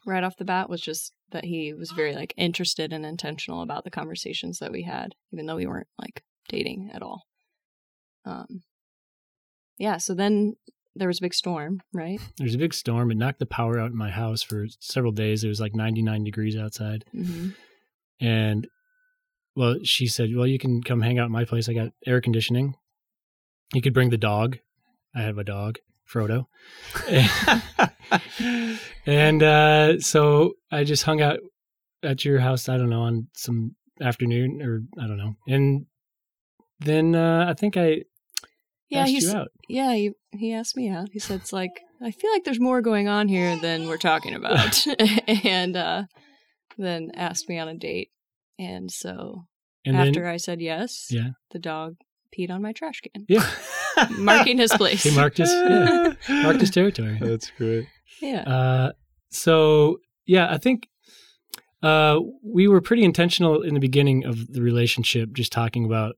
[0.06, 3.84] Right off the bat was just that he was very like interested and intentional about
[3.84, 7.24] the conversations that we had, even though we weren't like dating at all.
[8.24, 8.62] Um,
[9.76, 9.96] yeah.
[9.98, 10.54] So then
[10.98, 12.20] there was a big storm, right?
[12.36, 13.10] There was a big storm.
[13.10, 15.44] It knocked the power out in my house for several days.
[15.44, 17.50] It was like 99 degrees outside, Mm-hmm.
[18.20, 18.66] and
[19.56, 21.68] well, she said, "Well, you can come hang out at my place.
[21.68, 22.74] I got air conditioning.
[23.74, 24.58] You could bring the dog.
[25.14, 25.78] I have a dog,
[26.08, 26.46] Frodo."
[29.06, 31.38] and uh, so I just hung out
[32.02, 32.68] at your house.
[32.68, 35.86] I don't know on some afternoon or I don't know, and
[36.80, 38.02] then uh, I think I
[38.90, 39.00] Yeah.
[39.02, 39.48] asked He's, you out.
[39.68, 41.08] Yeah, he he asked me out.
[41.12, 44.34] He said it's like I feel like there's more going on here than we're talking
[44.34, 44.86] about,
[45.44, 46.02] and uh,
[46.76, 48.10] then asked me on a date.
[48.58, 49.44] And so
[49.84, 51.30] And after then I said yes, Yeah.
[51.52, 51.96] the dog
[52.36, 53.48] peed on my trash can, yeah,
[54.18, 55.02] marking his place.
[55.02, 57.18] he marked his yeah, marked his territory.
[57.20, 57.86] That's great.
[58.20, 58.92] yeah, Uh,
[59.30, 60.88] so yeah, I think
[61.82, 66.16] uh, we were pretty intentional in the beginning of the relationship, just talking about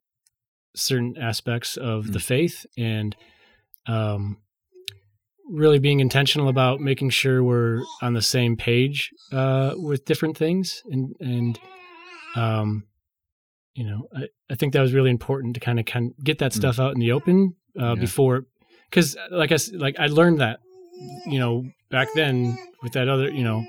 [0.75, 3.16] certain aspects of the faith and
[3.87, 4.37] um,
[5.49, 10.83] really being intentional about making sure we're on the same page uh, with different things
[10.91, 11.59] and and
[12.37, 12.85] um,
[13.75, 16.53] you know I, I think that was really important to kind of kind get that
[16.53, 16.57] Mm.
[16.57, 18.01] stuff out in the open uh, Yeah.
[18.01, 18.45] before
[18.89, 20.61] because like I like I learned that
[21.27, 23.64] you know back then with that other you know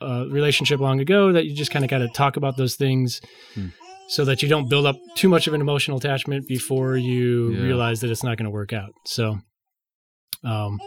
[0.00, 3.20] uh, relationship long ago that you just kind of got to talk about those things
[3.54, 3.68] Hmm.
[4.14, 7.62] So that you don't build up too much of an emotional attachment before you Yeah.
[7.62, 9.38] realize that it's not going to work out so
[10.44, 10.80] um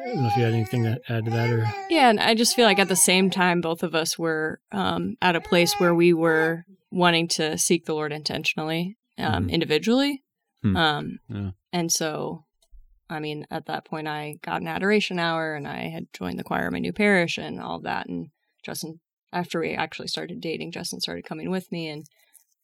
[0.00, 2.10] I don't know if you had anything to add to that or yeah.
[2.10, 5.34] And I just feel like at the same time, both of us were um, at
[5.34, 9.50] a place where we were wanting to seek the Lord intentionally, um, Mhm.
[9.50, 10.22] individually.
[10.62, 10.76] Hmm.
[10.76, 11.50] Um, Yeah.
[11.72, 12.44] And so,
[13.08, 16.44] I mean, at that point, I got an adoration hour and I had joined the
[16.44, 18.06] choir of my new parish and all of that.
[18.06, 18.28] And
[18.62, 19.00] Justin,
[19.32, 21.88] after we actually started dating, Justin started coming with me.
[21.88, 22.04] And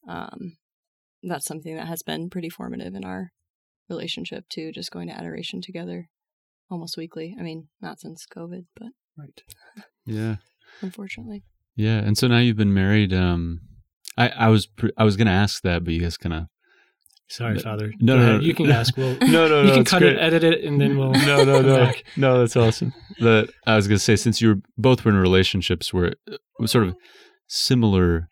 [0.08, 0.56] um,
[1.22, 3.30] that's something that has been pretty formative in our
[3.88, 6.08] relationship, too, just going to adoration together
[6.70, 7.34] almost weekly.
[7.38, 8.88] I mean, not since COVID, but
[9.18, 9.42] right
[10.06, 10.36] Yeah.
[10.80, 11.42] unfortunately.
[11.76, 11.98] Yeah.
[11.98, 13.12] And so now you've been married.
[13.12, 13.60] Um,
[14.16, 16.44] I, I was pre- I was gonna ask that, but you guys kind of
[17.28, 18.40] sorry No- father no, no, no.
[18.42, 19.62] you can ask we'll no no no.
[19.62, 20.14] you can cut great.
[20.16, 22.02] it edit it and then we'll no, no, no, back.
[22.16, 22.38] no.
[22.40, 22.92] That's awesome.
[23.20, 26.18] That I was gonna say since you were both were in relationships where it
[26.58, 26.96] was sort of
[27.46, 28.28] similar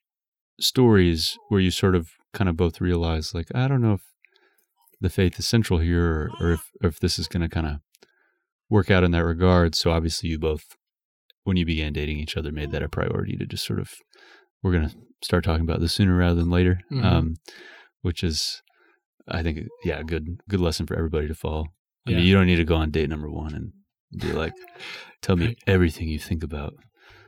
[0.60, 4.02] stories, where you sort of kind of both realize like I don't know if
[5.00, 7.76] the faith is central here, or, or if or if this is gonna kind of
[8.68, 9.74] work out in that regard.
[9.74, 10.64] So obviously, you both
[11.44, 13.90] when you began dating each other made that a priority to just sort of
[14.62, 14.92] we're gonna
[15.22, 17.04] start talking about this sooner rather than later, Mhm.
[17.04, 17.34] um,
[18.02, 18.62] which is
[19.26, 21.66] I think yeah, a good good lesson for everybody to follow.
[22.06, 22.16] I Yeah.
[22.18, 23.72] mean, you don't need to go on date number one and
[24.20, 24.54] be like,
[25.22, 26.74] "Tell me everything you think about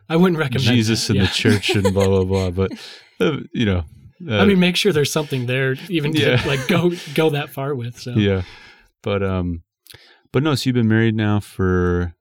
[0.08, 1.12] I wouldn't recommend Jesus that.
[1.12, 1.26] and Yeah.
[1.28, 2.72] the church and blah blah blah." But
[3.52, 3.84] you know,
[4.28, 6.42] uh, I mean, make sure there's something there, even to Yeah.
[6.46, 7.98] like go go that far with.
[7.98, 8.42] So yeah,
[9.02, 9.62] but um,
[10.32, 10.54] but no.
[10.54, 12.14] So you've been married now for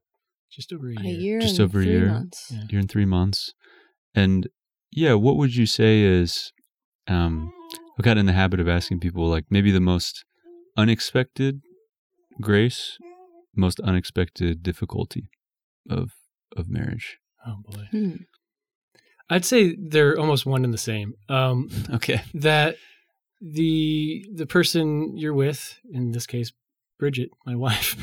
[0.51, 1.19] just over a A year.
[1.19, 2.07] year Just and over a year.
[2.07, 2.51] months.
[2.51, 2.61] Yeah.
[2.63, 3.53] a year and three months,
[4.15, 4.47] and
[4.91, 6.51] yeah, what would you say is
[7.07, 7.51] um,
[7.97, 10.25] I've gotten in the habit of asking people like maybe the most
[10.77, 11.61] unexpected
[12.41, 12.97] grace,
[13.55, 15.29] most unexpected difficulty
[15.89, 16.11] of
[16.55, 17.17] of marriage.
[17.45, 17.87] Oh boy.
[17.91, 18.11] Hmm.
[19.29, 21.13] I'd say they're almost one and the same.
[21.29, 22.21] Um, Okay.
[22.33, 22.75] that
[23.41, 26.51] the the person you're with, in this case,
[26.97, 27.95] Bridget, my wife,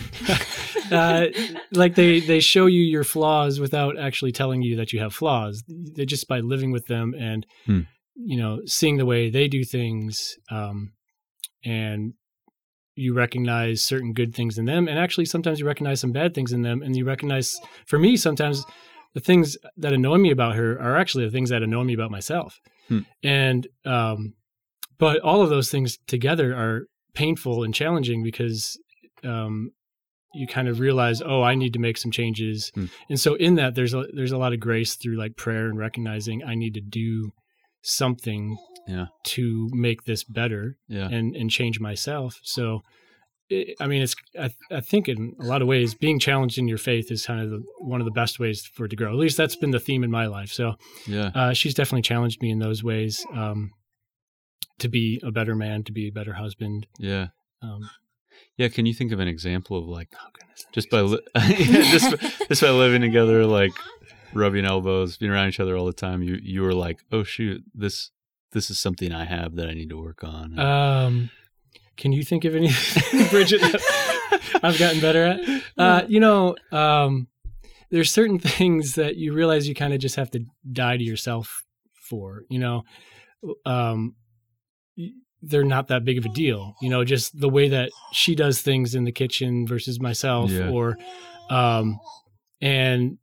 [0.92, 1.26] uh,
[1.72, 5.62] like they they show you your flaws without actually telling you that you have flaws.
[5.68, 7.80] They just by living with them and Hmm.
[8.14, 10.92] you know seeing the way they do things, um,
[11.64, 12.14] and
[12.94, 16.52] you recognize certain good things in them, and actually sometimes you recognize some bad things
[16.52, 18.64] in them, and you recognize, for me, sometimes
[19.14, 22.10] the things that annoy me about her are actually the things that annoy me about
[22.10, 23.00] myself, Hmm.
[23.22, 24.34] and um,
[24.98, 28.78] but all of those things together are painful and challenging because
[29.24, 29.70] um,
[30.34, 32.86] you kind of realize, oh, I need to make some changes, Hmm.
[33.08, 35.78] and so in that there's a there's a lot of grace through like prayer and
[35.78, 37.30] recognizing I need to do
[37.82, 38.56] something
[38.88, 39.06] Yeah.
[39.24, 41.08] to make this better Yeah.
[41.08, 42.38] and and change myself.
[42.42, 42.82] So.
[43.50, 44.14] I I mean, it's.
[44.38, 47.40] I, I think in a lot of ways, being challenged in your faith is kind
[47.40, 49.10] of the, one of the best ways for it to grow.
[49.10, 50.50] At least that's been the theme in my life.
[50.50, 50.74] So,
[51.06, 51.30] Yeah.
[51.34, 53.70] uh, she's definitely challenged me in those ways um,
[54.78, 56.86] to be a better man, to be a better husband.
[56.98, 57.28] Yeah.
[57.62, 57.88] Um,
[58.56, 58.68] Yeah.
[58.68, 62.16] Can you think of an example of like oh goodness, just by li- yeah, just
[62.48, 63.72] just by living together, like
[64.34, 67.62] rubbing elbows, being around each other all the time, you you were like, oh shoot,
[67.74, 68.10] this
[68.52, 70.58] this is something I have that I need to work on.
[70.58, 71.30] Um,
[71.96, 75.62] can you think of anything, Bridget, that I've gotten better at?
[75.78, 77.28] Uh, you know, um,
[77.90, 81.62] there's certain things that you realize you kind of just have to die to yourself
[82.08, 82.42] for.
[82.48, 82.82] You know,
[83.64, 84.14] um,
[85.42, 86.74] they're not that big of a deal.
[86.80, 90.70] You know, just the way that she does things in the kitchen versus myself, Yeah.
[90.70, 90.96] or,
[91.50, 91.98] um,
[92.60, 93.18] and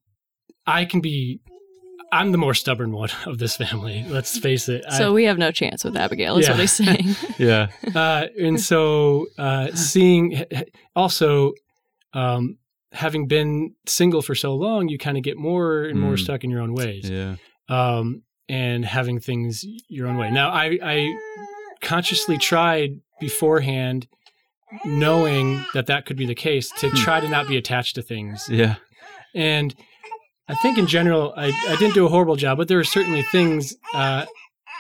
[0.65, 1.41] I can be.
[2.13, 4.05] I'm the more stubborn one of this family.
[4.07, 4.85] Let's face it.
[4.89, 6.51] I- So we have no chance with Abigail, is Yeah.
[6.53, 7.15] what he's saying.
[7.39, 7.67] yeah.
[7.95, 10.43] uh, and so uh, seeing
[10.95, 11.53] also
[12.13, 12.57] um,
[12.91, 16.19] having been single for so long, you kind of get more and more Mm.
[16.19, 17.35] stuck in your own ways, Yeah.
[17.69, 20.29] um, and having things your own way.
[20.29, 21.13] Now, I, I
[21.81, 24.07] consciously tried beforehand,
[24.85, 26.95] knowing that that could be the case, to Hmm.
[26.95, 28.75] try to not be attached to things, Yeah.
[29.33, 29.73] and
[30.47, 33.21] I think in general, I, I didn't do a horrible job, but there were certainly
[33.31, 34.25] things, uh,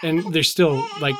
[0.03, 1.15] and there's still like,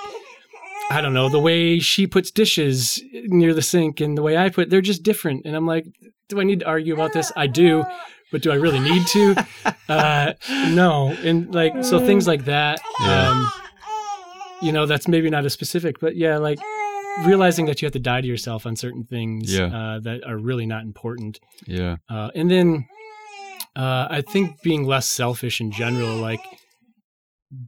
[0.91, 4.50] I don't know, the way she puts dishes near the sink and the way I
[4.50, 5.46] put, they're just different.
[5.46, 5.86] And I'm like,
[6.28, 7.32] do I need to argue about this?
[7.38, 7.86] I do,
[8.34, 9.36] but do I really need to?
[9.88, 10.34] Uh,
[10.72, 11.10] no.
[11.24, 13.30] And like, so things like that, Yeah.
[13.30, 13.52] um,
[14.62, 16.60] you know, that's maybe not as specific, but yeah, like
[17.26, 19.66] realizing that you have to die to yourself on certain things Yeah.
[19.68, 21.39] uh, that are really not important.
[21.66, 21.98] Yeah.
[22.10, 22.88] Uh, and then
[23.76, 26.43] uh, I think being less selfish in general, like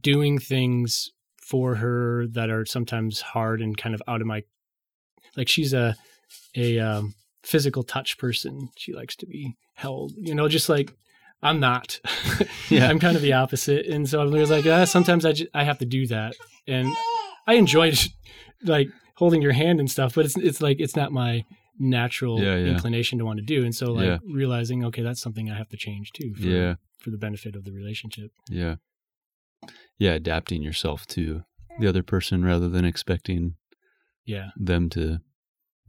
[0.00, 4.42] doing things for her that are sometimes hard and kind of out of my,
[5.36, 5.96] like she's a
[6.56, 8.68] a um, physical touch person.
[8.76, 10.92] She likes to be held, you know, just like
[11.42, 12.00] I'm not.
[12.68, 12.88] Yeah.
[12.88, 15.84] I'm kind of the opposite, and so I was like, ah, sometimes I have to
[15.84, 16.34] do that,
[16.66, 16.92] and
[17.46, 17.96] I enjoyed
[18.64, 21.44] like holding your hand and stuff, but it's it's like it's not my
[21.78, 22.72] natural Yeah, yeah.
[22.72, 24.18] inclination to want to do, and so like Yeah.
[24.24, 26.34] realizing, okay, that's something I have to change too.
[26.34, 26.74] For, Yeah.
[26.98, 28.30] for the benefit of the relationship.
[28.48, 28.76] Yeah.
[29.98, 30.12] Yeah.
[30.12, 31.44] Adapting yourself to
[31.78, 33.54] the other person rather than expecting
[34.24, 35.20] Yeah, them to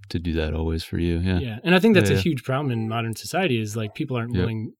[0.10, 1.18] to do that always for you.
[1.20, 1.40] Yeah.
[1.40, 2.24] yeah, and I think that's Yeah, a yeah.
[2.24, 4.72] huge problem in modern society is like people aren't willing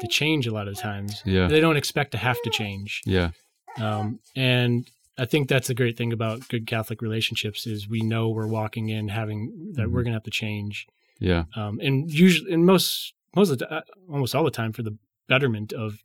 [0.00, 1.22] to change a lot of times.
[1.24, 1.48] Yeah.
[1.48, 3.00] They don't expect to have to change.
[3.04, 3.30] Yeah.
[3.78, 4.88] Um, and
[5.18, 8.88] I think that's the great thing about good Catholic relationships is we know we're walking
[8.90, 9.92] in having that Mhm.
[9.92, 10.86] we're going to have to change.
[11.18, 11.44] Yeah.
[11.54, 14.98] Um, and usually, and most, most of the, almost all the time for the
[15.28, 16.02] betterment of,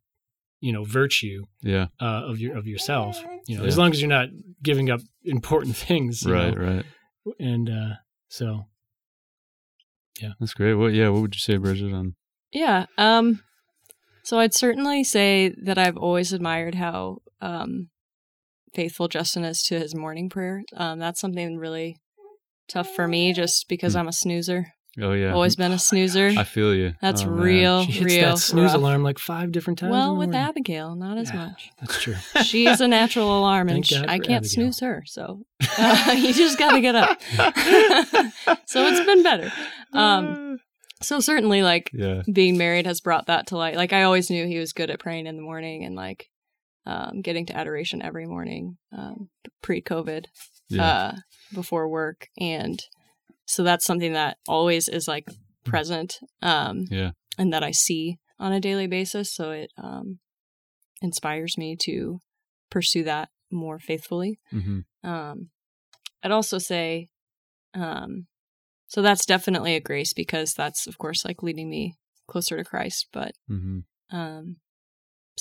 [0.62, 1.88] you know, virtue, Yeah.
[2.00, 3.68] uh, of your, of yourself, you know, Yeah.
[3.68, 4.30] as long as you're not
[4.64, 6.26] giving up important things.
[6.26, 6.56] Right.
[6.56, 6.64] know.
[6.76, 6.86] Right.
[7.40, 7.96] And, uh,
[8.30, 8.66] so
[10.22, 10.76] yeah, That's great.
[10.76, 10.94] What?
[10.94, 11.10] Yeah.
[11.10, 11.94] What would you say, Bridget?
[11.94, 12.16] On
[12.52, 12.86] Yeah.
[12.98, 13.44] Um
[14.24, 17.90] so I'd certainly say that I've always admired how um
[18.74, 20.64] faithful Justin is to his morning prayer.
[20.76, 21.98] Um that's something really
[22.68, 24.00] tough for me just because Hmm.
[24.00, 24.68] I'm a snoozer.
[25.02, 26.32] oh yeah, Always been a snoozer.
[26.38, 26.94] I feel you.
[27.02, 28.30] That's Oh, real, she hits real.
[28.32, 28.76] that snooze rough.
[28.76, 29.92] alarm like five different times.
[29.92, 30.34] Well, with.
[30.36, 31.46] Abigail, not as Yeah.
[31.48, 31.70] much.
[31.80, 32.16] That's true.
[32.44, 34.50] She's a natural alarm, and Thank sh- God I can't Abigail.
[34.50, 35.04] snooze her.
[35.06, 35.44] So
[35.78, 37.22] uh, you just got to get up.
[38.66, 39.52] so it's been better.
[39.94, 40.60] Um,
[41.02, 42.24] so certainly, like Yeah.
[42.32, 43.76] being married has brought that to light.
[43.76, 46.30] Like I always knew he was good at praying in the morning and like
[46.86, 49.30] um, getting to adoration every morning, um,
[49.62, 50.26] pre-COVID,
[50.70, 50.92] Yeah.
[50.92, 51.16] uh,
[51.54, 52.82] before work, and
[53.46, 55.28] so that's something that always is like
[55.64, 57.12] present, um, Yeah.
[57.38, 59.34] and that I see on a daily basis.
[59.34, 60.20] So it um,
[61.02, 62.20] inspires me to
[62.70, 64.40] pursue that more faithfully.
[64.50, 65.50] hmm Um,
[66.24, 67.08] I'd also say,
[67.74, 68.28] um,
[68.88, 71.96] so that's definitely a grace because that's, of course, like leading me
[72.28, 73.08] closer to Christ.
[73.12, 73.80] But hmm
[74.12, 74.58] um,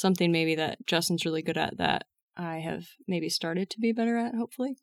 [0.00, 2.04] something maybe that Justin's really good at that
[2.36, 4.76] I have maybe started to be better at, hopefully,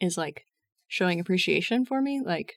[0.00, 0.44] is like
[0.86, 2.20] showing appreciation for me.
[2.24, 2.54] Like,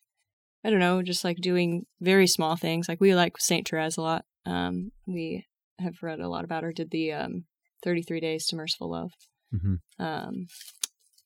[0.63, 2.87] I don't know, just like doing very small things.
[2.87, 3.67] Like, we like St.
[3.67, 4.25] Therese a lot.
[4.45, 5.45] Um, we
[5.79, 7.45] have read a lot about her, did the um,
[7.83, 9.11] 33 Days to Merciful Love.
[9.51, 10.47] hmm Um,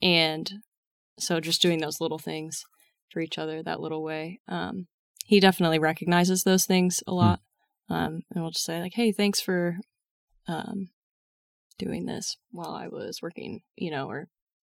[0.01, 0.51] and
[1.19, 2.63] so just doing those little things
[3.11, 4.39] for each other that little way.
[4.47, 4.87] Um,
[5.25, 7.39] he definitely recognizes those things a lot.
[7.89, 9.77] Um, and we'll just say like, Hey, thanks for,
[10.47, 10.89] um,
[11.77, 14.27] doing this while I was working, you know, or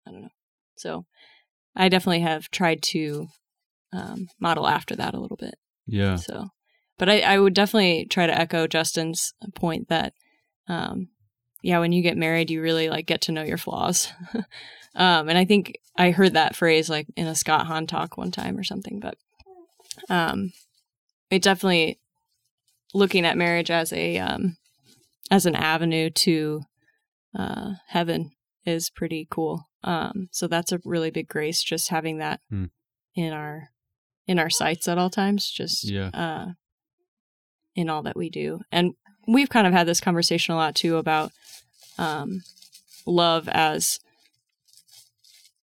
[0.08, 0.32] I don't know.
[0.76, 1.06] So
[1.76, 3.28] I definitely have tried to,
[3.94, 5.56] um, model after that a little bit.
[5.86, 6.16] Yeah.
[6.18, 6.50] So,
[6.98, 10.14] but I, I would definitely try to echo Justin's point that,
[10.68, 11.10] um,
[11.62, 14.12] yeah, when you get married, you really like get to know your flaws.
[14.96, 18.32] um, and I think I heard that phrase like in a Scott Hahn talk one
[18.32, 19.18] time or something, but,
[20.10, 20.52] um,
[21.30, 22.00] it definitely
[22.94, 24.58] looking at marriage as a, um,
[25.30, 26.62] as an avenue to,
[27.38, 28.32] uh, heaven
[28.66, 29.70] is pretty cool.
[29.84, 32.66] Um, so that's a really big grace, just having that Hmm.
[33.16, 33.70] in our,
[34.28, 36.10] in our sights at all times, just, Yeah.
[36.14, 36.52] uh,
[37.76, 38.62] in all that we do.
[38.72, 38.94] And
[39.28, 41.32] we've kind of had this conversation a lot too about
[41.98, 42.44] um,
[43.06, 44.00] love as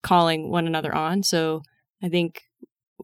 [0.02, 1.24] calling one another on.
[1.24, 1.62] So
[2.02, 2.42] I think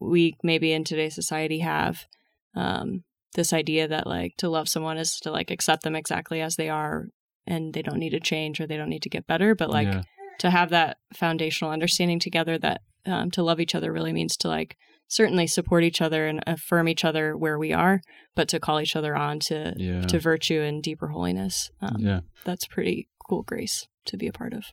[0.00, 2.06] we maybe in today's society have
[2.54, 3.04] um,
[3.34, 6.68] this idea that like to love someone is to like accept them exactly as they
[6.68, 7.06] are
[7.46, 9.54] and they don't need to change or they don't need to get better.
[9.54, 10.02] But like yeah.
[10.40, 14.48] to have that foundational understanding together that um, to love each other really means to
[14.48, 14.76] like
[15.08, 18.00] certainly support each other and affirm each other where we are,
[18.36, 20.02] but to call each other on to Yeah.
[20.02, 21.70] to virtue and deeper holiness.
[21.80, 22.20] Um, yeah.
[22.44, 24.66] That's pretty cool grace to be a part of.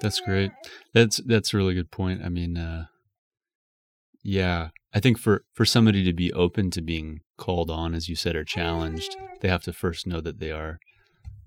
[0.00, 0.50] That's great.
[0.94, 2.22] That's that's a really good point.
[2.24, 2.86] I mean, uh,
[4.22, 8.16] yeah, I think for for somebody to be open to being called on, as you
[8.16, 10.78] said, or challenged, they have to first know that they are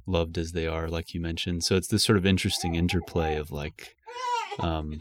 [0.05, 1.63] loved as they are, like you mentioned.
[1.63, 3.95] So it's this sort of interesting interplay of like,
[4.59, 4.99] um,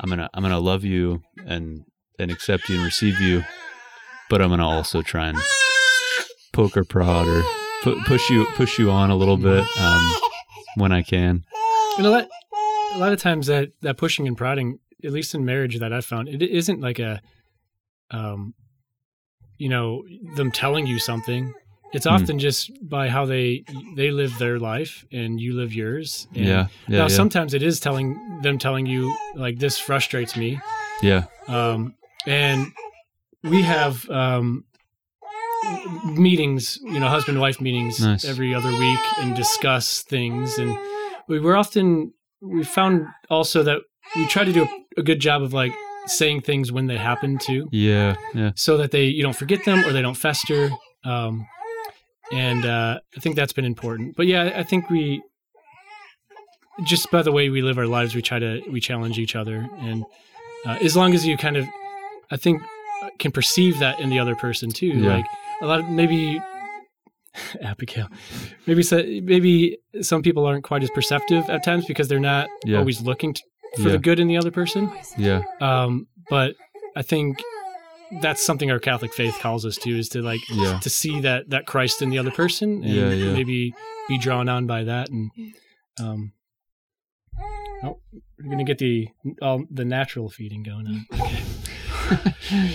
[0.00, 1.84] I'm gonna I'm gonna love you and
[2.18, 3.44] and accept you and receive you,
[4.30, 5.38] but I'm gonna also try and
[6.52, 7.42] poke or prod or
[7.82, 10.12] pu- push you push you on a little bit um,
[10.76, 11.44] when I can.
[11.98, 12.28] And a lot,
[12.94, 16.04] a lot of times that that pushing and prodding, at least in marriage that I've
[16.04, 17.20] found, it isn't like a,
[18.10, 18.54] um,
[19.58, 20.02] you know,
[20.36, 21.52] them telling you something.
[21.92, 22.14] It's Hmm.
[22.14, 23.62] often just by how they
[23.96, 26.26] they live their life and you live yours.
[26.34, 27.08] And Yeah, yeah, now yeah.
[27.08, 30.58] sometimes it is telling them telling you like this frustrates me.
[31.02, 31.24] yeah.
[31.46, 31.94] Um,
[32.26, 32.72] and
[33.42, 34.64] we have um,
[36.04, 38.24] meetings, you know, husband wife meetings Nice.
[38.24, 40.58] every other week and discuss things.
[40.58, 40.76] And
[41.28, 43.78] we were often, we found also that
[44.16, 45.72] we try to do a, a good job of like
[46.06, 49.84] saying things when they happen too, Yeah, yeah, so that they, you don't forget them
[49.84, 50.70] or they don't fester.
[51.04, 51.46] Um,
[52.32, 54.16] and uh, I think that's been important.
[54.16, 55.22] But yeah, I think we,
[56.84, 59.68] just by the way we live our lives, we try to, we challenge each other.
[59.78, 60.04] And
[60.66, 61.66] uh, as long as you kind of,
[62.30, 62.62] I think,
[63.02, 64.86] uh, can perceive that in the other person too.
[64.88, 65.16] Yeah.
[65.16, 65.24] Like
[65.62, 66.40] a lot of maybe
[67.62, 68.08] Abigail,
[68.66, 72.78] maybe so, maybe some people aren't quite as perceptive at times because they're not Yeah.
[72.78, 73.42] always looking t
[73.76, 73.92] for Yeah.
[73.92, 74.90] the good in the other person.
[75.18, 76.54] yeah, Um, but
[76.96, 77.38] I think
[78.22, 80.78] that's something our Catholic faith calls us to is to like Yeah.
[80.80, 83.32] to see that that Christ in the other person and Yeah, yeah.
[83.32, 83.74] maybe
[84.08, 85.30] be drawn on by that and
[85.98, 86.32] um
[87.82, 87.98] oh,
[88.38, 89.08] we're gonna get the
[89.42, 91.06] all the natural feeding going on.
[92.10, 92.34] Okay.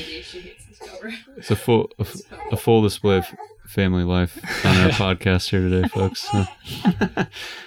[1.37, 1.89] it's a full
[2.51, 3.27] a full display of
[3.67, 6.21] family life on our podcast here today, folks.
[6.31, 6.45] So,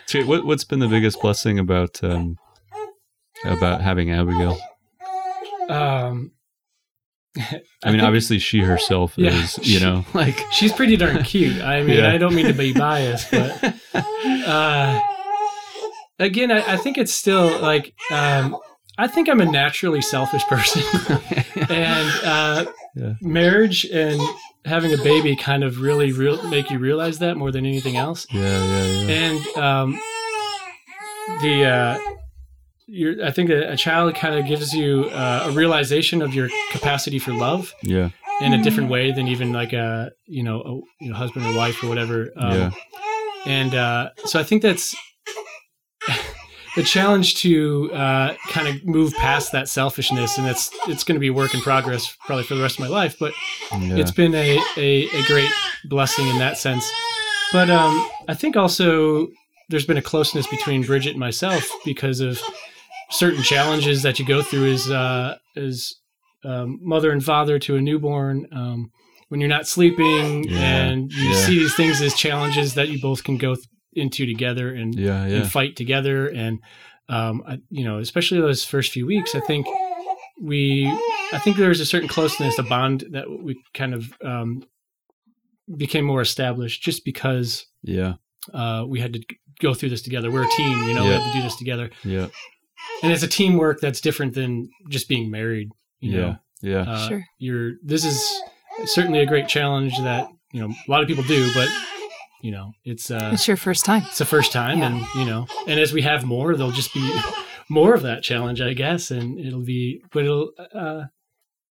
[0.06, 2.36] so what, what's been the biggest blessing about um,
[3.44, 4.58] about having Abigail?
[5.68, 6.32] Um
[7.82, 9.30] I mean, obviously, she herself Yeah.
[9.30, 11.62] is, you know, like she's pretty darn cute.
[11.62, 12.10] I mean, Yeah.
[12.12, 13.74] I don't mean to be biased, but
[14.46, 15.00] uh
[16.18, 18.56] again, I, I think it's still like um
[18.98, 20.82] I think I'm a naturally selfish person.
[21.70, 23.14] and uh, Yeah.
[23.22, 24.20] marriage and
[24.66, 28.26] having a baby kind of really real make you realize that more than anything else.
[28.30, 30.00] yeah, yeah, yeah, And um,
[31.40, 31.98] the uh,
[32.86, 36.48] your, I think a, a child kind of gives you uh, a realization of your
[36.70, 38.10] capacity for love yeah,
[38.40, 41.54] in a different way than even like a you know a you know husband or
[41.54, 42.30] wife or whatever.
[42.36, 42.70] Um, Yeah.
[43.44, 44.94] And uh, so I think that's
[46.76, 51.20] the challenge to uh, kind of move past that selfishness, and it's it's going to
[51.20, 53.16] be a work in progress probably for the rest of my life.
[53.18, 53.32] But
[53.72, 53.96] yeah.
[53.96, 55.50] it's been a, a, a great
[55.84, 56.90] blessing in that sense.
[57.52, 59.28] But um, I think also
[59.68, 62.40] there's been a closeness between Bridget and myself because of
[63.12, 65.94] certain challenges that you go through as uh, as
[66.44, 68.46] um, mother and father to a newborn.
[68.52, 68.90] Um,
[69.28, 71.34] when you're not sleeping Yeah, and you yeah.
[71.46, 75.22] see these things as challenges that you both can go th- into together and Yeah,
[75.24, 76.26] and fight together.
[76.28, 76.58] And
[77.08, 79.66] um I, you know especially those first few weeks i think
[80.40, 80.86] we
[81.32, 84.62] i think there was a certain closeness a bond that we kind of um
[85.76, 88.14] became more established just because Yeah,
[88.52, 89.20] uh we had to
[89.60, 90.30] go through this together.
[90.30, 91.90] We're a team you know we had to do this together.
[92.04, 92.28] Yeah,
[93.02, 95.70] and it's a teamwork that's different than just being married
[96.00, 96.80] you yeah, know yeah.
[96.90, 97.24] uh, Sure.
[97.38, 98.22] you're this is
[98.84, 101.68] certainly a great challenge that you know a lot of people do but
[102.42, 104.02] you know it's uh It's your first time.
[104.06, 104.86] it's the first time Yeah.
[104.86, 107.20] and you know and as we have more there'll just be
[107.68, 111.04] more of that challenge i guess and it'll be but it'll uh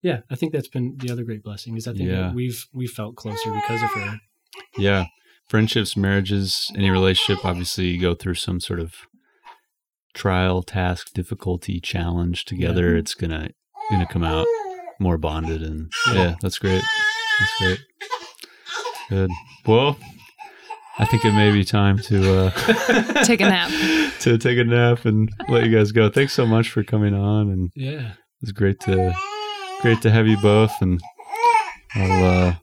[0.02, 2.22] yeah i think that's been the other great blessing is i think Yeah.
[2.28, 4.20] that we've we felt closer because of her
[4.78, 5.06] Yeah.
[5.48, 8.96] Friendships, marriages, any relationship, obviously you go through some sort of
[10.18, 12.96] trial, task, difficulty, challenge together.
[12.98, 13.50] It's gonna
[13.92, 14.48] gonna come out
[15.00, 16.14] more bonded and Yeah.
[16.16, 16.84] yeah, that's great.
[17.40, 17.80] That's great.
[19.10, 19.32] Good.
[19.66, 19.98] Well,
[21.00, 23.70] I think it may be time to uh Take a nap.
[24.22, 26.10] to take a nap and let you guys go.
[26.10, 29.14] Thanks so much for coming on and yeah it's great to
[29.82, 31.00] great to have you both and
[31.96, 32.54] I'll uh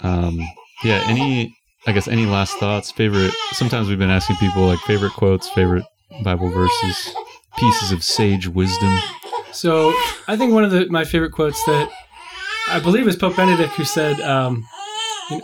[0.00, 0.38] um
[0.82, 1.56] yeah, any
[1.86, 5.84] I guess any last thoughts, favorite sometimes we've been asking people like favorite quotes, favorite
[6.22, 7.14] Bible verses,
[7.58, 8.96] pieces of sage wisdom.
[9.52, 9.92] so
[10.28, 11.88] i think one of the my favorite quotes that
[12.68, 14.66] i believe is pope benedict who said um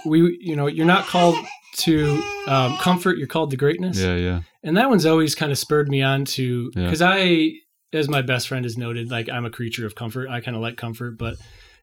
[0.04, 1.36] we you know you're not called
[1.76, 4.40] to um, comfort you're called to greatness Yeah, yeah.
[4.64, 6.84] and that one's always kind of spurred me on to Yeah.
[6.84, 7.50] because i
[7.92, 10.62] as my best friend has noted like i'm a creature of comfort i kind of
[10.62, 11.36] like comfort but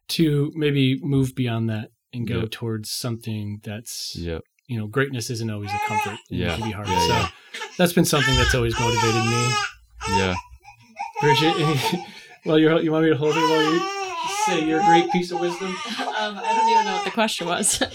[0.09, 2.51] to maybe move beyond that and go Yep.
[2.51, 4.41] towards something that's Yep.
[4.67, 6.53] you know greatness isn't always a comfort and Yeah.
[6.53, 7.29] it can be hard Yeah, so yeah.
[7.77, 9.49] That's been something that's always motivated me
[10.17, 10.35] Yeah.
[11.21, 11.55] bridget
[12.45, 13.79] well you're, you want me to hold it while you
[14.45, 15.75] say your great piece of wisdom Um,
[16.37, 17.81] I don't even know what the question was.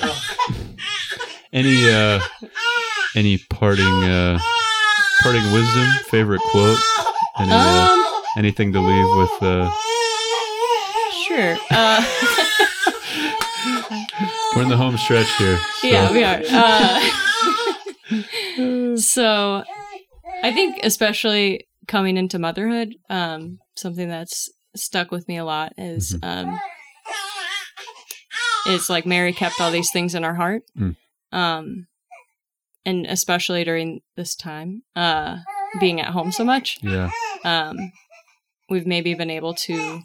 [1.53, 2.19] Any uh
[3.15, 4.39] any parting uh
[5.23, 6.79] parting wisdom, favorite quote?
[7.39, 8.05] Any uh, um,
[8.39, 9.71] anything to leave with uh
[11.27, 11.57] sure.
[11.71, 12.03] Uh,
[14.57, 15.59] we're in the home stretch here.
[15.81, 16.41] so- yeah, we are.
[16.49, 17.01] Uh,
[18.97, 19.63] so,
[20.43, 26.17] I think especially coming into motherhood, um, something that's stuck with me a lot is
[26.23, 26.59] um,
[28.67, 30.97] is like Mary kept all these things in her heart, Mm.
[31.33, 31.87] um,
[32.85, 35.39] and especially during this time, uh,
[35.81, 37.11] being at home so much, Yeah.
[37.45, 37.93] um,
[38.69, 40.01] we've maybe been able to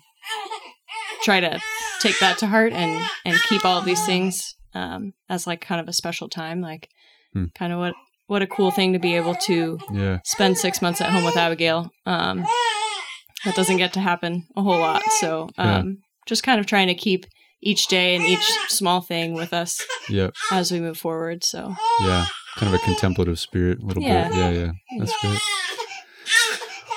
[1.23, 1.59] try to
[1.99, 5.87] take that to heart and and keep all these things um, as like kind of
[5.87, 6.89] a special time, like
[7.33, 7.45] Hmm.
[7.55, 7.93] kind of what
[8.27, 10.19] what a cool thing to be able to Yeah.
[10.23, 11.89] spend six months at home with Abigail.
[12.05, 12.45] Um,
[13.45, 15.77] that doesn't get to happen a whole lot, so Yeah.
[15.77, 17.25] um, just kind of trying to keep
[17.61, 20.33] each day and each small thing with us Yep.
[20.51, 21.43] as we move forward.
[21.43, 22.25] So Yeah.
[22.57, 24.27] Kind of a contemplative spirit a little Yeah.
[24.29, 24.37] bit.
[24.37, 24.71] Yeah, yeah.
[24.99, 25.39] That's great.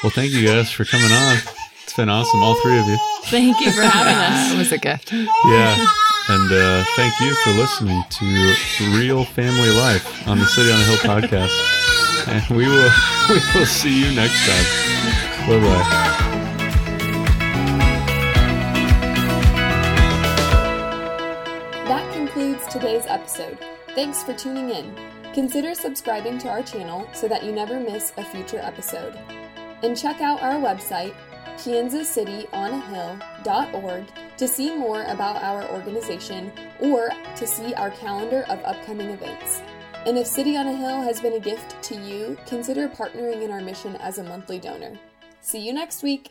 [0.02, 1.36] Well, thank you guys for coming on.
[1.84, 2.98] It's been awesome, all three of you.
[3.24, 4.52] thank you for having us.
[4.54, 5.12] It was a gift.
[5.12, 5.86] Yeah.
[6.32, 8.54] And uh, thank you for listening to
[8.96, 11.50] Real Family Life on the City on a Hill podcast.
[12.28, 12.88] And we will
[13.28, 15.48] we will see you next time.
[15.48, 16.20] Bye bye.
[21.88, 23.58] That concludes today's episode.
[23.96, 24.94] Thanks for tuning in.
[25.34, 29.18] Consider subscribing to our channel so that you never miss a future episode.
[29.82, 31.12] And check out our website,
[31.64, 34.04] kansascityonahill.org,
[34.36, 39.62] to see more about our organization or to see our calendar of upcoming events.
[40.06, 43.50] And if City on a Hill has been a gift to you, consider partnering in
[43.50, 44.98] our mission as a monthly donor.
[45.42, 46.30] See you next week.